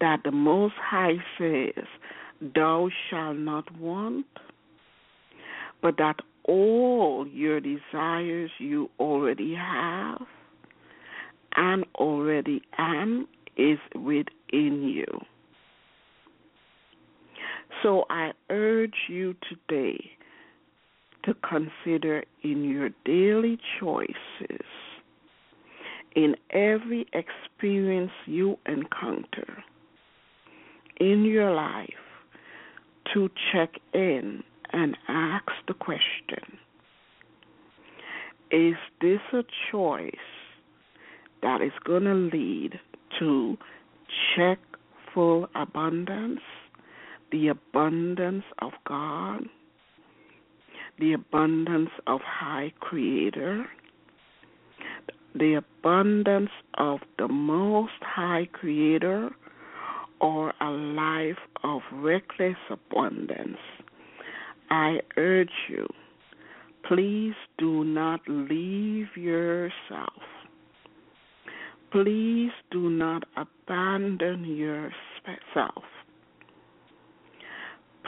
That 0.00 0.20
the 0.24 0.32
Most 0.32 0.74
High 0.76 1.18
says, 1.38 1.84
Thou 2.54 2.90
shalt 3.08 3.36
not 3.36 3.74
want, 3.78 4.26
but 5.80 5.96
that 5.98 6.16
all 6.44 7.26
your 7.28 7.60
desires 7.60 8.50
you 8.58 8.90
already 8.98 9.54
have 9.54 10.22
and 11.54 11.84
already 11.94 12.62
am 12.78 13.28
is 13.56 13.78
within 13.94 14.82
you. 14.82 15.06
So 17.82 18.04
I 18.08 18.32
urge 18.48 18.94
you 19.08 19.34
today 19.48 20.12
to 21.24 21.34
consider 21.34 22.24
in 22.42 22.64
your 22.64 22.90
daily 23.04 23.58
choices, 23.80 24.66
in 26.14 26.36
every 26.50 27.06
experience 27.12 28.12
you 28.26 28.56
encounter 28.66 29.64
in 31.00 31.24
your 31.24 31.52
life, 31.52 31.88
to 33.12 33.28
check 33.52 33.70
in 33.92 34.42
and 34.72 34.96
ask 35.08 35.46
the 35.66 35.74
question 35.74 36.58
Is 38.50 38.76
this 39.00 39.20
a 39.32 39.42
choice 39.70 40.10
that 41.42 41.60
is 41.60 41.72
going 41.84 42.04
to 42.04 42.14
lead 42.14 42.78
to 43.18 43.56
check 44.36 44.58
full 45.12 45.48
abundance, 45.54 46.40
the 47.32 47.48
abundance 47.48 48.44
of 48.60 48.72
God? 48.86 49.48
the 50.98 51.14
abundance 51.14 51.90
of 52.06 52.20
High 52.20 52.72
Creator, 52.80 53.66
the 55.34 55.54
abundance 55.54 56.50
of 56.74 57.00
the 57.18 57.28
Most 57.28 58.00
High 58.02 58.48
Creator, 58.52 59.30
or 60.20 60.52
a 60.60 60.70
life 60.70 61.42
of 61.64 61.80
reckless 61.92 62.56
abundance. 62.70 63.58
I 64.70 65.00
urge 65.16 65.50
you, 65.68 65.88
please 66.86 67.34
do 67.58 67.84
not 67.84 68.20
leave 68.28 69.16
yourself. 69.16 70.22
Please 71.90 72.52
do 72.70 72.88
not 72.88 73.24
abandon 73.36 74.44
yourself 74.44 75.84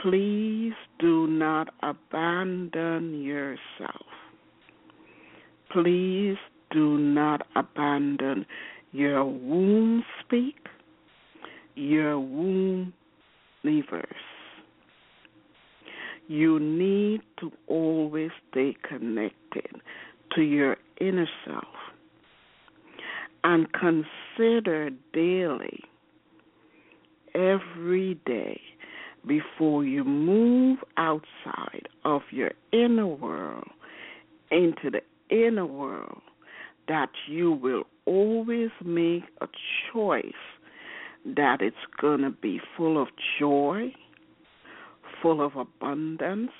Please 0.05 0.75
do 0.99 1.25
not 1.25 1.73
abandon 1.81 3.23
yourself. 3.23 4.05
Please 5.71 6.37
do 6.69 6.99
not 6.99 7.47
abandon 7.55 8.45
your 8.91 9.25
womb 9.25 10.05
speak, 10.19 10.57
your 11.73 12.19
womb 12.19 12.93
levers. 13.63 14.05
You 16.27 16.59
need 16.59 17.21
to 17.39 17.51
always 17.65 18.29
stay 18.51 18.77
connected 18.87 19.81
to 20.35 20.43
your 20.43 20.77
inner 21.01 21.27
self 21.47 21.65
and 23.43 23.65
consider 23.73 24.91
daily, 25.13 25.79
every 27.33 28.19
day, 28.27 28.61
before 29.27 29.83
you 29.83 30.03
move 30.03 30.79
outside 30.97 31.87
of 32.03 32.21
your 32.31 32.51
inner 32.71 33.07
world 33.07 33.67
into 34.51 34.91
the 34.91 35.01
inner 35.29 35.65
world 35.65 36.21
that 36.87 37.09
you 37.27 37.51
will 37.51 37.83
always 38.05 38.69
make 38.83 39.23
a 39.41 39.47
choice 39.91 40.23
that 41.25 41.61
it's 41.61 41.75
going 41.99 42.21
to 42.21 42.29
be 42.29 42.61
full 42.77 43.01
of 43.01 43.07
joy, 43.39 43.91
full 45.21 45.43
of 45.43 45.55
abundance, 45.55 46.51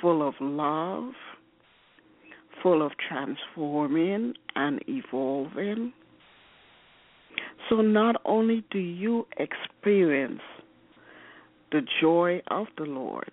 full 0.00 0.26
of 0.26 0.34
love, 0.40 1.12
full 2.62 2.84
of 2.84 2.92
transforming 3.08 4.32
and 4.54 4.80
evolving. 4.88 5.92
So 7.68 7.76
not 7.76 8.16
only 8.24 8.64
do 8.70 8.78
you 8.78 9.26
experience 9.38 10.40
the 11.72 11.82
joy 12.00 12.42
of 12.48 12.66
the 12.76 12.84
Lord. 12.84 13.30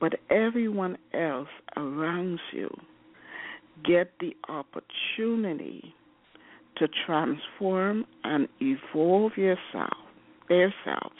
But 0.00 0.14
everyone 0.30 0.98
else 1.12 1.48
around 1.76 2.38
you 2.52 2.68
get 3.84 4.12
the 4.20 4.36
opportunity 4.48 5.94
to 6.76 6.88
transform 7.06 8.04
and 8.24 8.48
evolve 8.60 9.32
yourself, 9.36 9.96
themselves 10.48 11.14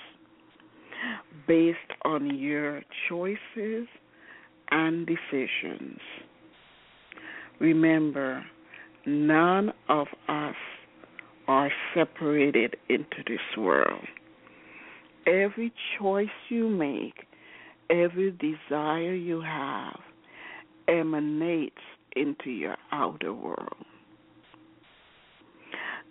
based 1.46 1.78
on 2.04 2.36
your 2.36 2.82
choices 3.08 3.86
and 4.70 5.06
decisions. 5.06 5.98
Remember, 7.60 8.44
none 9.06 9.72
of 9.88 10.06
us 10.28 10.54
are 11.46 11.70
separated 11.94 12.76
into 12.88 13.22
this 13.26 13.56
world 13.56 14.04
every 15.26 15.72
choice 15.98 16.28
you 16.48 16.68
make, 16.68 17.26
every 17.90 18.32
desire 18.32 19.14
you 19.14 19.40
have 19.40 19.98
emanates 20.88 21.76
into 22.16 22.50
your 22.50 22.76
outer 22.92 23.32
world. 23.32 23.84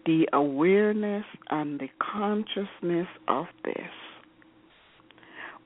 The 0.05 0.27
awareness 0.33 1.25
and 1.49 1.79
the 1.79 1.87
consciousness 1.99 3.07
of 3.27 3.45
this 3.63 3.77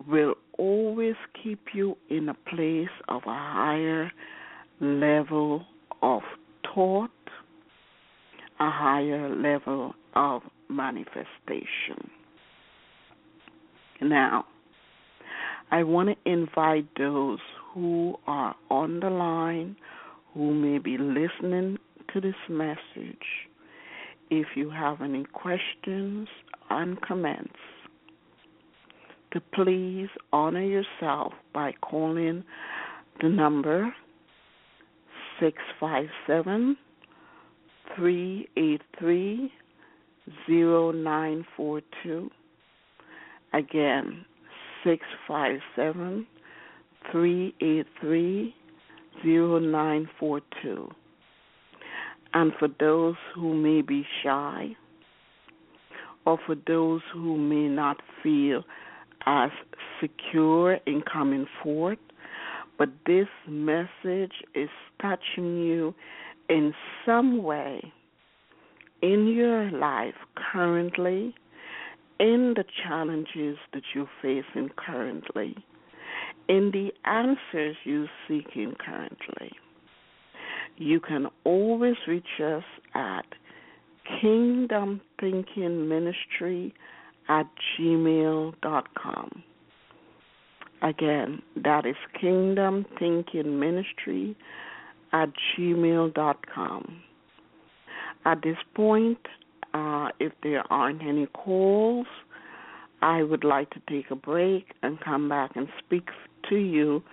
will 0.07 0.35
always 0.59 1.15
keep 1.43 1.59
you 1.73 1.97
in 2.09 2.29
a 2.29 2.33
place 2.33 2.87
of 3.09 3.23
a 3.25 3.33
higher 3.33 4.11
level 4.79 5.65
of 6.03 6.21
thought, 6.73 7.09
a 8.59 8.69
higher 8.69 9.35
level 9.35 9.95
of 10.15 10.43
manifestation. 10.69 12.09
Now, 14.01 14.45
I 15.71 15.83
want 15.83 16.09
to 16.09 16.31
invite 16.31 16.87
those 16.97 17.39
who 17.73 18.15
are 18.27 18.55
on 18.69 18.99
the 18.99 19.09
line, 19.09 19.75
who 20.33 20.53
may 20.53 20.77
be 20.77 20.97
listening 20.97 21.77
to 22.13 22.21
this 22.21 22.35
message. 22.49 23.47
If 24.29 24.47
you 24.55 24.69
have 24.69 25.01
any 25.01 25.25
questions 25.25 26.27
and 26.69 27.01
comments, 27.01 27.55
to 29.31 29.41
please 29.53 30.09
honor 30.31 30.63
yourself 30.63 31.33
by 31.53 31.73
calling 31.81 32.43
the 33.21 33.29
number 33.29 33.93
657 35.39 36.77
383 37.95 39.51
0942. 40.47 42.29
Again, 43.53 44.25
657 44.83 46.27
383 47.11 48.55
0942. 49.23 50.89
And 52.33 52.51
for 52.59 52.67
those 52.79 53.15
who 53.33 53.55
may 53.55 53.81
be 53.81 54.05
shy, 54.23 54.75
or 56.25 56.37
for 56.45 56.55
those 56.67 57.01
who 57.13 57.37
may 57.37 57.67
not 57.69 57.97
feel 58.21 58.63
as 59.25 59.49
secure 60.01 60.73
in 60.85 61.01
coming 61.01 61.45
forth, 61.63 61.97
but 62.77 62.89
this 63.05 63.27
message 63.47 64.33
is 64.53 64.69
touching 65.01 65.63
you 65.63 65.95
in 66.49 66.73
some 67.05 67.43
way 67.43 67.81
in 69.01 69.27
your 69.27 69.71
life 69.71 70.15
currently, 70.51 71.33
in 72.19 72.53
the 72.55 72.65
challenges 72.83 73.57
that 73.73 73.83
you're 73.93 74.09
facing 74.21 74.69
currently, 74.75 75.55
in 76.47 76.71
the 76.71 76.91
answers 77.09 77.75
you're 77.83 78.09
seeking 78.27 78.73
currently. 78.79 79.51
You 80.77 80.99
can 80.99 81.27
always 81.43 81.95
reach 82.07 82.39
us 82.43 82.63
at 82.93 83.25
Kingdom 84.21 85.01
Thinking 85.19 85.89
Ministry 85.89 86.73
at 87.27 87.47
gmail.com. 87.79 89.43
Again, 90.81 91.41
that 91.63 91.85
is 91.85 91.95
Kingdom 92.19 92.85
Thinking 92.99 93.59
Ministry 93.59 94.35
at 95.11 95.29
gmail.com. 95.57 97.01
At 98.25 98.41
this 98.43 98.57
point, 98.75 99.19
uh, 99.77 100.09
if 100.19 100.33
there 100.41 100.63
aren't 100.71 101.03
any 101.03 101.27
calls, 101.27 102.07
I 103.01 103.21
would 103.23 103.43
like 103.43 103.69
to 103.71 103.81
take 103.89 104.09
a 104.09 104.15
break 104.15 104.65
and 104.81 104.99
come 104.99 105.29
back 105.29 105.51
and 105.55 105.67
speak 105.85 106.07
to 106.49 106.55
you 106.55 107.03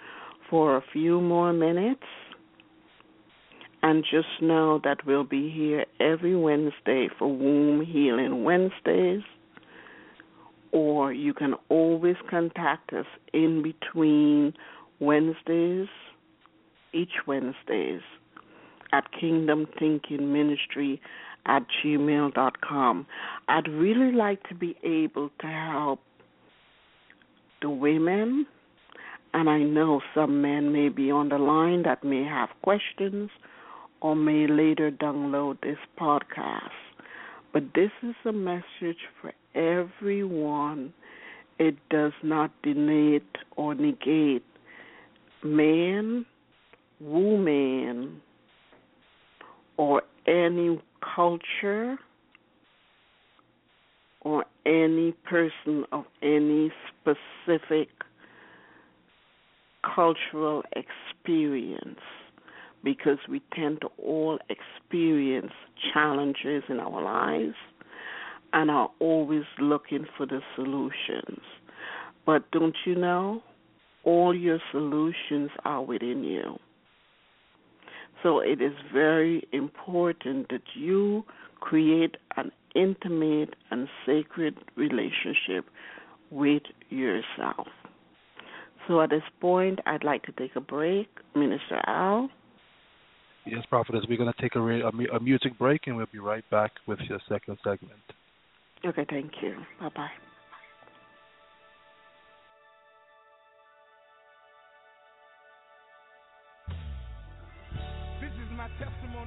for 0.48 0.76
a 0.76 0.84
few 0.92 1.20
more 1.20 1.52
minutes. 1.52 2.04
And 3.82 4.02
just 4.02 4.40
know 4.40 4.80
that 4.82 5.04
we'll 5.06 5.24
be 5.24 5.50
here 5.50 5.84
every 6.00 6.34
Wednesday 6.34 7.08
for 7.18 7.28
Womb 7.28 7.84
Healing 7.84 8.42
Wednesdays. 8.44 9.22
Or 10.72 11.12
you 11.12 11.34
can 11.34 11.54
always 11.68 12.16
contact 12.30 12.94
us 12.94 13.06
in 13.34 13.62
between 13.62 14.54
Wednesdays, 15.00 15.88
each 16.94 17.26
Wednesdays, 17.26 18.00
at 18.92 19.04
Kingdom 19.20 19.66
Thinking 19.78 20.32
Ministry 20.32 21.00
at 21.46 21.64
gmail.com. 21.82 23.06
I'd 23.48 23.68
really 23.68 24.12
like 24.12 24.46
to 24.48 24.54
be 24.54 24.76
able 24.82 25.30
to 25.40 25.46
help 25.46 26.00
the 27.62 27.70
women, 27.70 28.46
and 29.32 29.48
I 29.48 29.58
know 29.58 30.00
some 30.14 30.42
men 30.42 30.72
may 30.72 30.88
be 30.88 31.10
on 31.10 31.28
the 31.28 31.38
line 31.38 31.82
that 31.84 32.04
may 32.04 32.24
have 32.24 32.50
questions 32.62 33.30
or 34.00 34.14
may 34.14 34.46
later 34.46 34.90
download 34.90 35.60
this 35.62 35.78
podcast. 35.98 36.70
But 37.52 37.62
this 37.74 37.90
is 38.02 38.14
a 38.26 38.32
message 38.32 38.98
for 39.20 39.32
everyone. 39.54 40.92
It 41.58 41.76
does 41.88 42.12
not 42.22 42.50
deny 42.62 43.20
or 43.56 43.74
negate 43.74 44.44
man, 45.42 46.26
woman, 47.00 48.20
or 49.76 50.02
any 50.26 50.80
culture 51.14 51.96
or 54.20 54.44
any 54.66 55.12
person 55.24 55.84
of 55.92 56.04
any 56.22 56.72
specific 56.88 57.88
cultural 59.94 60.62
experience 60.74 62.00
because 62.82 63.18
we 63.28 63.40
tend 63.54 63.80
to 63.80 63.88
all 64.02 64.38
experience 64.48 65.52
challenges 65.92 66.62
in 66.68 66.80
our 66.80 67.02
lives 67.02 67.56
and 68.52 68.70
are 68.70 68.90
always 69.00 69.44
looking 69.58 70.06
for 70.16 70.26
the 70.26 70.40
solutions. 70.54 71.40
But 72.24 72.50
don't 72.50 72.76
you 72.86 72.94
know? 72.94 73.42
All 74.04 74.34
your 74.34 74.60
solutions 74.70 75.50
are 75.64 75.82
within 75.82 76.22
you. 76.24 76.58
So 78.24 78.40
it 78.40 78.62
is 78.62 78.72
very 78.90 79.46
important 79.52 80.48
that 80.48 80.62
you 80.74 81.24
create 81.60 82.16
an 82.38 82.50
intimate 82.74 83.54
and 83.70 83.86
sacred 84.06 84.56
relationship 84.76 85.66
with 86.30 86.62
yourself. 86.88 87.68
So 88.88 89.02
at 89.02 89.10
this 89.10 89.22
point, 89.42 89.80
I'd 89.84 90.04
like 90.04 90.22
to 90.24 90.32
take 90.32 90.56
a 90.56 90.60
break. 90.60 91.08
Minister 91.36 91.80
Al? 91.86 92.30
Yes, 93.46 93.62
Prophetess, 93.68 94.04
we're 94.08 94.16
going 94.16 94.32
to 94.32 94.42
take 94.42 94.56
a, 94.56 94.60
a, 94.60 95.16
a 95.16 95.20
music 95.20 95.58
break 95.58 95.82
and 95.86 95.96
we'll 95.96 96.06
be 96.10 96.18
right 96.18 96.48
back 96.50 96.72
with 96.86 96.98
your 97.08 97.18
second 97.28 97.58
segment. 97.62 97.92
Okay, 98.86 99.04
thank 99.10 99.32
you. 99.42 99.56
Bye 99.80 99.90
bye. 99.94 100.23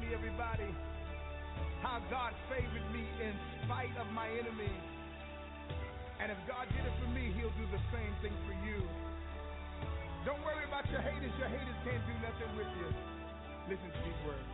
Testimony, 0.08 0.14
everybody. 0.14 0.76
How 1.82 2.02
God 2.10 2.34
favored 2.50 2.86
me 2.94 3.06
in 3.22 3.34
spite 3.66 3.96
of 4.00 4.08
my 4.14 4.28
enemies. 4.28 4.82
And 6.20 6.32
if 6.32 6.38
God 6.48 6.66
did 6.70 6.86
it 6.86 6.94
for 7.02 7.10
me, 7.12 7.32
He'll 7.38 7.54
do 7.54 7.66
the 7.72 7.82
same 7.94 8.14
thing 8.22 8.34
for 8.46 8.54
you. 8.66 8.82
Don't 10.26 10.42
worry 10.44 10.66
about 10.68 10.90
your 10.90 11.02
haters. 11.02 11.32
Your 11.38 11.48
haters 11.48 11.78
can't 11.86 12.04
do 12.08 12.14
nothing 12.26 12.58
with 12.58 12.68
you. 12.82 12.90
Listen 13.70 13.90
to 13.92 14.02
these 14.04 14.22
words. 14.26 14.48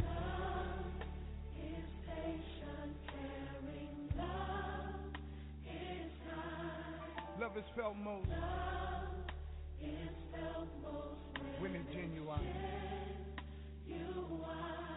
Love 0.00 0.88
is 1.60 1.86
patient, 2.08 2.94
caring. 3.06 4.08
Love 4.16 4.94
is 5.66 6.10
kind. 6.26 7.40
Love 7.40 7.56
is 7.56 7.64
felt 7.76 7.96
most 7.96 8.28
Love 8.28 9.10
is 9.82 10.14
felt 10.32 10.68
most 10.82 11.60
when 11.60 11.74
it's 11.76 11.92
genuine. 11.92 12.40
you 13.86 14.40
are. 14.44 14.91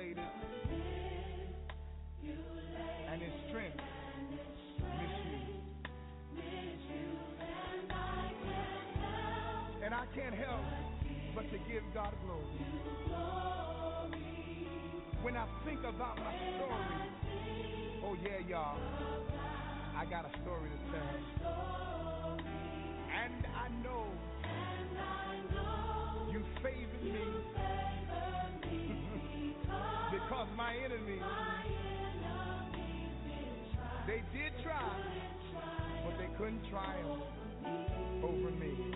Manipulated, 0.00 0.24
and 3.12 3.22
in 3.22 3.30
strength 3.48 3.76
misused. 6.34 7.10
And 9.84 9.94
I 9.94 10.06
can't 10.14 10.34
help 10.34 10.60
but 11.34 11.50
to 11.50 11.58
give 11.70 11.82
God 11.94 12.14
glory. 12.24 12.44
When 15.22 15.36
I 15.36 15.46
think 15.64 15.80
about 15.80 16.16
my 16.16 16.34
story, 16.56 17.10
oh 18.04 18.16
yeah, 18.24 18.48
y'all, 18.48 18.78
I 19.96 20.04
got 20.06 20.24
a 20.24 20.30
story 20.42 20.70
to 20.70 20.92
tell. 20.92 22.38
And 23.22 23.46
I 23.54 23.68
know 23.82 24.06
you 26.30 26.42
favored 26.62 27.02
me 27.02 27.69
because 30.30 30.46
my 30.56 30.76
enemies 30.76 31.26
they 34.06 34.22
did 34.30 34.52
try, 34.62 34.94
but 36.04 36.14
they 36.18 36.30
couldn't 36.38 36.62
triumph 36.70 37.22
over 38.22 38.50
me. 38.54 38.94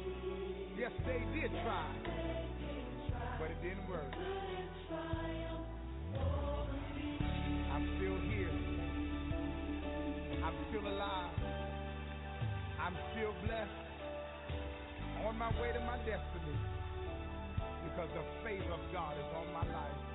Yes, 0.78 0.92
they 1.04 1.18
did 1.34 1.50
try, 1.64 1.90
but 3.40 3.40
but 3.40 3.50
it 3.50 3.60
didn't 3.66 3.88
work. 3.90 4.14
I'm 7.72 7.84
still 7.98 8.18
here. 8.30 8.54
I'm 10.38 10.54
still 10.70 10.86
alive. 10.86 11.34
I'm 12.80 12.96
still 13.10 13.34
blessed. 13.44 13.70
On 15.26 15.36
my 15.36 15.50
way 15.60 15.72
to 15.72 15.80
my 15.80 15.96
destiny 15.98 16.54
because 17.90 18.08
the 18.14 18.22
favor 18.44 18.72
of 18.72 18.80
God 18.92 19.14
is 19.18 19.34
on 19.34 19.52
my 19.52 19.72
life. 19.72 20.13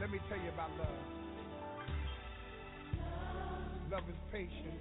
Let 0.00 0.10
me 0.10 0.18
tell 0.28 0.38
you 0.38 0.48
about 0.50 0.70
love. 0.78 0.88
Love 3.90 4.02
is 4.08 4.16
patient. 4.30 4.80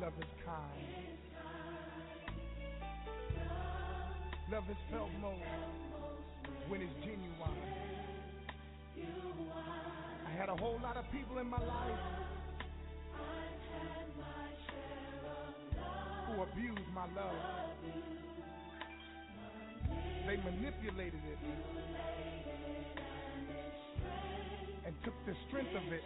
Love 0.00 0.12
is 0.18 0.28
kind. 0.44 1.10
Love 4.50 4.64
is 4.70 4.76
felt 4.90 5.10
most 5.20 5.40
when 6.68 6.80
it's 6.80 6.94
genuine. 7.04 7.30
I 10.26 10.30
had 10.30 10.48
a 10.48 10.56
whole 10.56 10.80
lot 10.82 10.96
of 10.96 11.04
people 11.12 11.38
in 11.38 11.48
my 11.48 11.58
life 11.58 12.00
who 16.26 16.42
abused 16.42 16.88
my 16.94 17.06
love. 17.14 18.29
They 20.26 20.36
manipulated 20.36 21.20
it 21.26 21.38
and 24.86 24.94
took 25.04 25.14
the 25.26 25.34
strength 25.48 25.74
of 25.74 25.92
it 25.92 26.02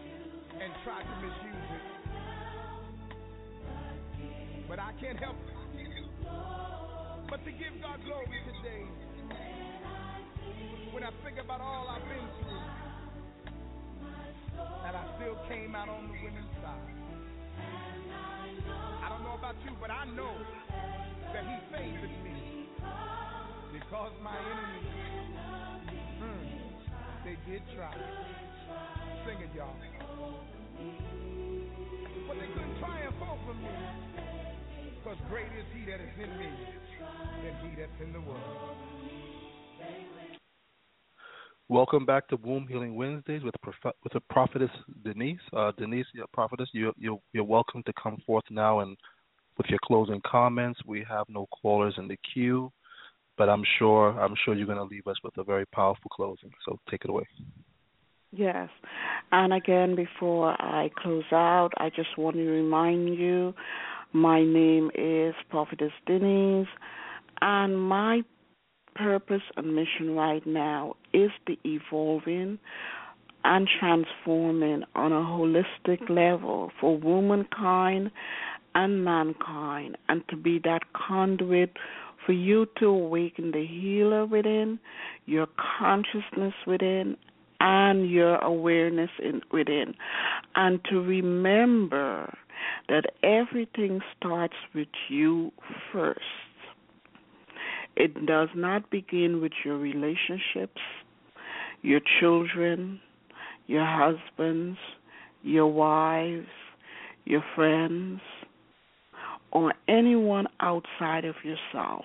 and 0.61 0.73
tried 0.85 1.03
to 1.03 1.17
misuse 1.21 1.71
it. 1.73 1.83
But 4.69 4.79
I 4.79 4.93
can't 5.01 5.19
help 5.19 5.37
but 7.31 7.45
to 7.45 7.51
give 7.53 7.75
God 7.83 8.01
glory 8.05 8.41
today. 8.47 8.85
When 10.93 11.03
I 11.03 11.11
think 11.25 11.39
about 11.43 11.61
all 11.61 11.89
I've 11.89 12.09
been 12.09 12.29
through, 12.39 12.65
and 14.87 14.97
I 14.97 15.05
still 15.17 15.37
came 15.49 15.75
out 15.75 15.89
on 15.89 16.07
the 16.07 16.15
winning 16.15 16.49
side. 16.63 16.95
I 19.03 19.09
don't 19.09 19.25
know 19.25 19.35
about 19.35 19.57
you, 19.65 19.73
but 19.81 19.91
I 19.91 20.05
know 20.07 20.37
that 21.33 21.45
He 21.45 21.57
favored 21.75 22.15
me 22.23 22.34
because 23.95 24.11
my 24.25 24.35
enemies, 24.35 24.91
mm, 26.21 26.49
they 27.25 27.39
did 27.49 27.63
try. 27.77 27.95
Sing 29.25 29.39
it, 29.39 29.55
y'all. 29.55 29.71
But 32.27 32.37
they 32.41 32.49
couldn't 32.55 32.77
triumph 32.81 33.15
over 33.23 33.55
me. 33.55 33.71
Because 34.99 35.17
great 35.31 35.47
is 35.47 35.65
he 35.73 35.89
that 35.89 36.01
is 36.01 36.11
in 36.17 36.39
me 36.41 36.49
than 37.45 37.55
he 37.63 37.81
that's 37.81 38.03
in 38.03 38.13
the 38.13 38.21
world. 38.21 38.41
Welcome 41.69 42.05
back 42.05 42.27
to 42.31 42.37
Womb 42.37 42.67
Healing 42.67 42.97
Wednesdays 42.97 43.45
with 43.45 43.55
prof- 43.63 43.95
with 44.03 44.13
the 44.13 44.21
prophetess 44.29 44.71
Denise. 45.05 45.39
Uh, 45.53 45.71
Denise, 45.79 46.07
your 46.15 46.27
prophetess, 46.33 46.69
you 46.73 46.93
you 46.99 47.21
you're 47.33 47.45
welcome 47.45 47.85
to 47.85 47.93
come 47.93 48.21
forth 48.27 48.45
now 48.51 48.81
and 48.81 48.97
with 49.57 49.69
your 49.69 49.79
closing 49.85 50.21
comments. 50.27 50.81
We 50.85 51.07
have 51.09 51.27
no 51.29 51.47
callers 51.63 51.95
in 51.97 52.09
the 52.09 52.19
queue, 52.33 52.73
but 53.37 53.49
I'm 53.49 53.65
sure 53.79 54.11
I'm 54.21 54.35
sure 54.45 54.55
you're 54.55 54.67
going 54.67 54.79
to 54.79 54.85
leave 54.85 55.07
us 55.07 55.17
with 55.25 55.37
a 55.39 55.45
very 55.45 55.67
powerful 55.67 56.11
closing. 56.11 56.51
So 56.67 56.79
take 56.91 57.05
it 57.05 57.11
away. 57.11 57.27
Yes. 58.33 58.69
And 59.31 59.53
again, 59.53 59.95
before 59.95 60.61
I 60.61 60.91
close 60.97 61.25
out, 61.33 61.71
I 61.77 61.91
just 61.91 62.19
want 62.19 62.37
to 62.37 62.43
remind 62.43 63.17
you 63.17 63.55
my 64.13 64.43
name 64.43 64.91
is 64.95 65.35
Prophetess 65.51 65.93
Denise, 66.07 66.69
and 67.41 67.81
my 67.81 68.23
purpose 68.95 69.43
and 69.57 69.75
mission 69.75 70.15
right 70.15 70.45
now 70.47 70.95
is 71.13 71.31
the 71.47 71.59
evolving 71.65 72.59
and 73.43 73.69
transforming 73.79 74.85
on 74.95 75.13
a 75.13 75.17
holistic 75.17 76.09
level 76.09 76.71
for 76.81 76.97
womankind 76.97 78.11
and 78.75 79.05
mankind, 79.05 79.97
and 80.09 80.23
to 80.29 80.37
be 80.37 80.61
that 80.65 80.81
conduit 80.93 81.71
for 82.25 82.33
you 82.33 82.67
to 82.79 82.87
awaken 82.87 83.51
the 83.51 83.67
healer 83.67 84.25
within, 84.27 84.79
your 85.27 85.47
consciousness 85.79 86.55
within, 86.67 87.17
and 87.61 88.11
your 88.11 88.37
awareness 88.37 89.11
in, 89.23 89.41
within, 89.53 89.95
and 90.55 90.81
to 90.91 91.01
remember 91.01 92.33
that 92.89 93.05
everything 93.23 94.01
starts 94.17 94.55
with 94.75 94.89
you 95.09 95.51
first. 95.93 96.21
It 97.97 98.27
does 98.27 98.49
not 98.55 98.91
begin 98.91 99.41
with 99.41 99.53
your 99.65 99.79
relationships, 99.79 100.81
your 101.83 102.01
children, 102.21 103.01
your 103.67 103.87
husbands, 103.87 104.79
your 105.43 105.67
wives, 105.69 106.49
your 107.25 107.45
friends, 107.55 108.21
or 109.53 109.73
anyone 109.89 110.47
outside 110.61 111.25
of 111.25 111.37
yourself. 111.45 112.05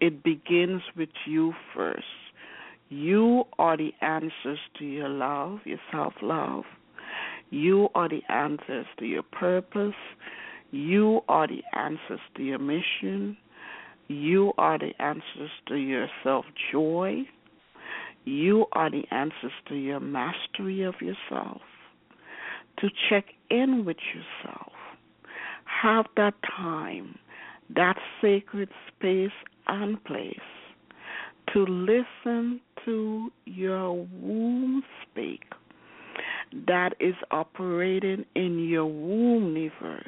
It 0.00 0.22
begins 0.22 0.82
with 0.96 1.08
you 1.26 1.54
first. 1.74 2.04
You 2.88 3.44
are 3.58 3.76
the 3.76 3.92
answers 4.00 4.58
to 4.78 4.84
your 4.84 5.08
love, 5.08 5.60
your 5.64 5.80
self 5.90 6.14
love. 6.22 6.64
You 7.50 7.88
are 7.94 8.08
the 8.08 8.22
answers 8.28 8.86
to 8.98 9.06
your 9.06 9.22
purpose. 9.22 9.94
You 10.70 11.20
are 11.28 11.46
the 11.46 11.62
answers 11.72 12.20
to 12.36 12.42
your 12.42 12.58
mission. 12.58 13.36
You 14.08 14.52
are 14.58 14.78
the 14.78 14.92
answers 15.00 15.50
to 15.68 15.76
your 15.76 16.08
self 16.22 16.44
joy. 16.70 17.22
You 18.24 18.66
are 18.72 18.90
the 18.90 19.04
answers 19.10 19.52
to 19.68 19.74
your 19.76 20.00
mastery 20.00 20.82
of 20.82 20.94
yourself. 21.00 21.60
To 22.80 22.88
check 23.08 23.26
in 23.50 23.84
with 23.84 23.96
yourself. 24.14 24.72
Have 25.64 26.06
that 26.16 26.34
time, 26.56 27.18
that 27.74 27.96
sacred 28.20 28.68
space 28.88 29.30
and 29.66 30.02
place 30.04 30.38
to 31.52 31.64
listen 31.66 32.60
to 32.84 33.30
your 33.44 33.92
womb 33.92 34.82
speak 35.02 35.42
that 36.66 36.94
is 37.00 37.14
operating 37.30 38.24
in 38.34 38.58
your 38.68 38.86
wombniverse 38.86 40.04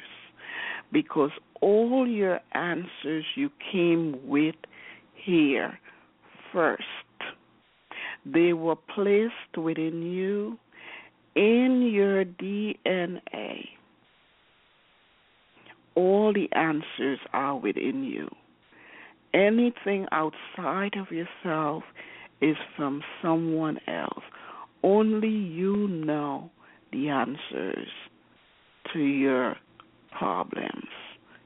because 0.91 1.31
all 1.61 2.07
your 2.07 2.39
answers 2.53 3.25
you 3.35 3.49
came 3.71 4.17
with 4.27 4.55
here 5.13 5.77
first. 6.51 6.83
They 8.25 8.53
were 8.53 8.75
placed 8.75 9.57
within 9.57 10.01
you 10.01 10.57
in 11.35 11.89
your 11.93 12.25
DNA. 12.25 13.67
All 15.95 16.33
the 16.33 16.49
answers 16.53 17.19
are 17.33 17.57
within 17.57 18.03
you. 18.03 18.29
Anything 19.33 20.07
outside 20.11 20.95
of 20.97 21.11
yourself 21.11 21.83
is 22.41 22.55
from 22.75 23.03
someone 23.21 23.79
else. 23.87 24.23
Only 24.83 25.29
you 25.29 25.87
know 25.87 26.49
the 26.91 27.09
answers 27.09 27.87
to 28.93 28.99
your 28.99 29.55
problems, 30.17 30.87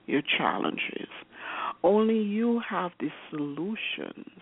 your 0.05 0.21
challenges. 0.37 1.09
Only 1.83 2.19
you 2.19 2.61
have 2.69 2.91
the 2.99 3.09
solutions. 3.29 4.39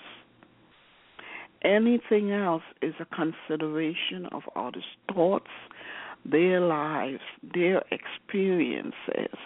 Anything 1.63 2.31
else 2.31 2.63
is 2.81 2.93
a 2.99 3.05
consideration 3.05 4.27
of 4.31 4.43
others' 4.55 4.83
thoughts, 5.13 5.49
their 6.25 6.59
lives, 6.61 7.21
their 7.53 7.83
experiences 7.91 9.37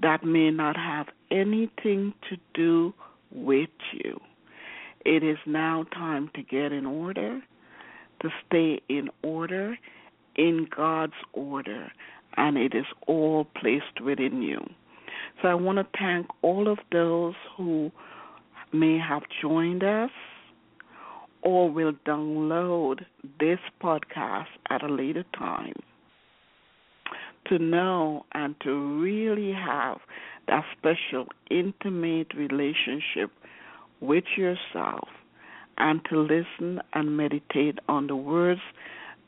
that 0.00 0.24
may 0.24 0.50
not 0.50 0.76
have 0.76 1.06
anything 1.30 2.14
to 2.28 2.36
do 2.54 2.94
with 3.30 3.70
you. 3.92 4.18
It 5.04 5.22
is 5.22 5.38
now 5.46 5.84
time 5.92 6.30
to 6.34 6.42
get 6.42 6.72
in 6.72 6.86
order, 6.86 7.40
to 8.20 8.28
stay 8.46 8.80
in 8.88 9.08
order, 9.22 9.78
in 10.36 10.68
God's 10.74 11.14
order, 11.32 11.92
and 12.36 12.56
it 12.56 12.74
is 12.74 12.86
all 13.06 13.46
placed 13.60 14.00
within 14.02 14.42
you. 14.42 14.60
So 15.42 15.48
I 15.48 15.54
want 15.54 15.78
to 15.78 15.86
thank 15.98 16.26
all 16.42 16.68
of 16.68 16.78
those 16.92 17.34
who 17.56 17.90
may 18.72 18.98
have 18.98 19.22
joined 19.40 19.82
us 19.82 20.10
or 21.42 21.70
will 21.70 21.92
download 22.06 23.04
this 23.38 23.58
podcast 23.80 24.46
at 24.70 24.82
a 24.82 24.92
later 24.92 25.24
time 25.36 25.74
to 27.48 27.58
know 27.58 28.24
and 28.32 28.54
to 28.62 29.00
really 29.00 29.52
have 29.52 29.98
that 30.46 30.64
special, 30.78 31.26
intimate 31.50 32.32
relationship 32.34 33.30
with 34.00 34.24
yourself 34.36 35.08
and 35.78 36.00
to 36.10 36.20
listen 36.20 36.80
and 36.94 37.16
meditate 37.16 37.78
on 37.88 38.06
the 38.06 38.16
words 38.16 38.60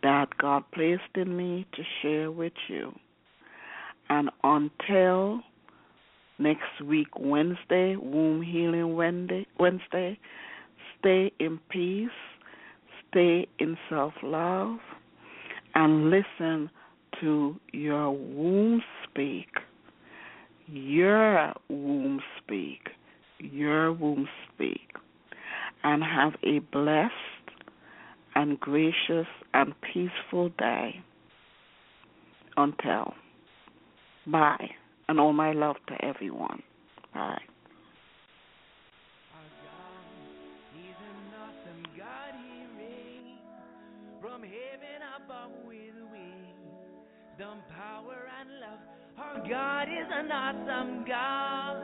that 0.03 0.37
God 0.39 0.65
placed 0.73 1.03
in 1.15 1.37
me 1.37 1.67
to 1.75 1.83
share 2.01 2.31
with 2.31 2.53
you. 2.69 2.93
And 4.09 4.31
until 4.43 5.41
next 6.39 6.83
week, 6.85 7.09
Wednesday, 7.17 7.97
Womb 7.97 8.43
Healing 8.43 8.97
Wednesday, 8.97 10.19
stay 10.99 11.33
in 11.39 11.61
peace, 11.69 12.09
stay 13.09 13.47
in 13.59 13.77
self 13.89 14.15
love, 14.23 14.79
and 15.75 16.11
listen 16.11 16.71
to 17.21 17.57
your 17.73 18.11
womb 18.11 18.83
speak. 19.05 19.49
Your 20.67 21.53
womb 21.69 22.21
speak. 22.39 22.91
Your 23.39 23.93
womb 23.93 24.29
speak. 24.55 24.95
And 25.83 26.03
have 26.03 26.35
a 26.43 26.59
blessed 26.73 27.13
and 28.35 28.59
gracious 28.61 29.27
and 29.55 29.75
peaceful 29.81 30.51
day. 30.59 31.03
Until. 32.57 33.15
Bye. 34.27 34.71
And 35.09 35.19
all 35.19 35.33
my 35.33 35.53
love 35.53 35.77
to 35.89 36.05
everyone. 36.05 36.63
Bye. 37.15 37.41
from 44.21 44.43
heaven 44.43 45.00
wisdom, 47.41 47.59
power, 47.77 48.29
and 48.41 48.51
love. 48.61 48.79
Our 49.19 49.49
God 49.49 49.89
is 49.89 50.09
an 50.13 50.31
awesome 50.31 51.05
God. 51.09 51.77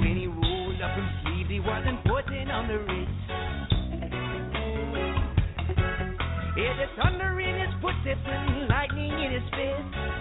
When 0.00 0.16
he 0.16 0.26
rolled 0.26 0.80
up 0.80 0.96
His 0.96 1.04
sleeves, 1.22 1.50
He 1.50 1.60
wasn't 1.60 2.02
putting 2.04 2.50
on 2.50 2.68
the 2.68 2.78
ritz. 2.78 3.10
Hear 6.56 6.74
the 6.76 7.02
thunder 7.02 7.40
in 7.40 7.60
his 7.60 7.74
footsteps 7.80 8.20
and 8.26 8.68
lightning 8.68 9.12
in 9.12 9.32
his 9.32 9.42
fist. 9.50 10.19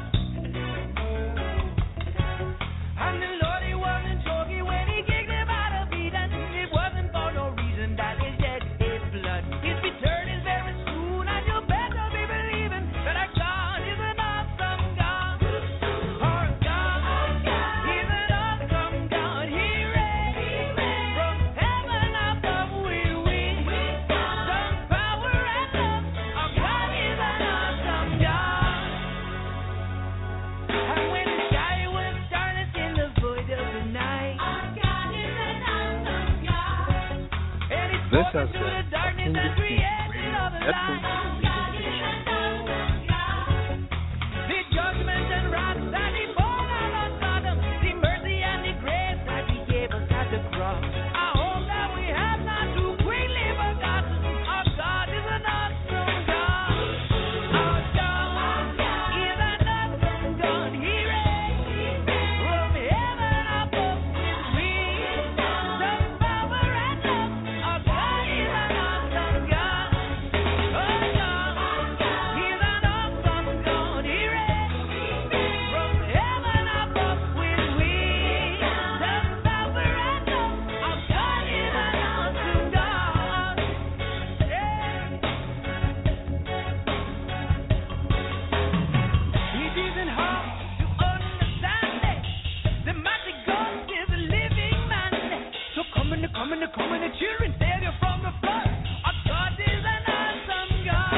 coming, 96.50 96.60
they're 96.60 96.76
coming, 96.76 97.02
the 97.02 97.10
children, 97.20 97.56
they're 97.60 97.95
from 98.00 98.24
the 98.24 98.32
front. 98.41 98.68
Our 99.06 99.14
God 99.28 99.54
is 99.60 99.84
an 99.86 100.04
awesome 100.08 100.86
God. 100.86 101.14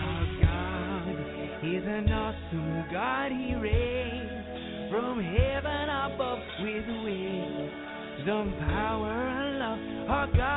Our 0.00 0.24
God 0.40 1.08
is 1.64 1.84
an 1.86 2.12
awesome 2.12 2.84
God, 2.90 3.32
He 3.32 3.54
reigns 3.54 4.90
from 4.90 5.22
heaven 5.22 5.88
above 5.90 6.38
with 6.60 6.86
wings, 7.04 7.70
some 8.26 8.54
power 8.70 9.12
and 9.12 9.58
love. 9.58 9.78
Our 10.08 10.26
God. 10.36 10.47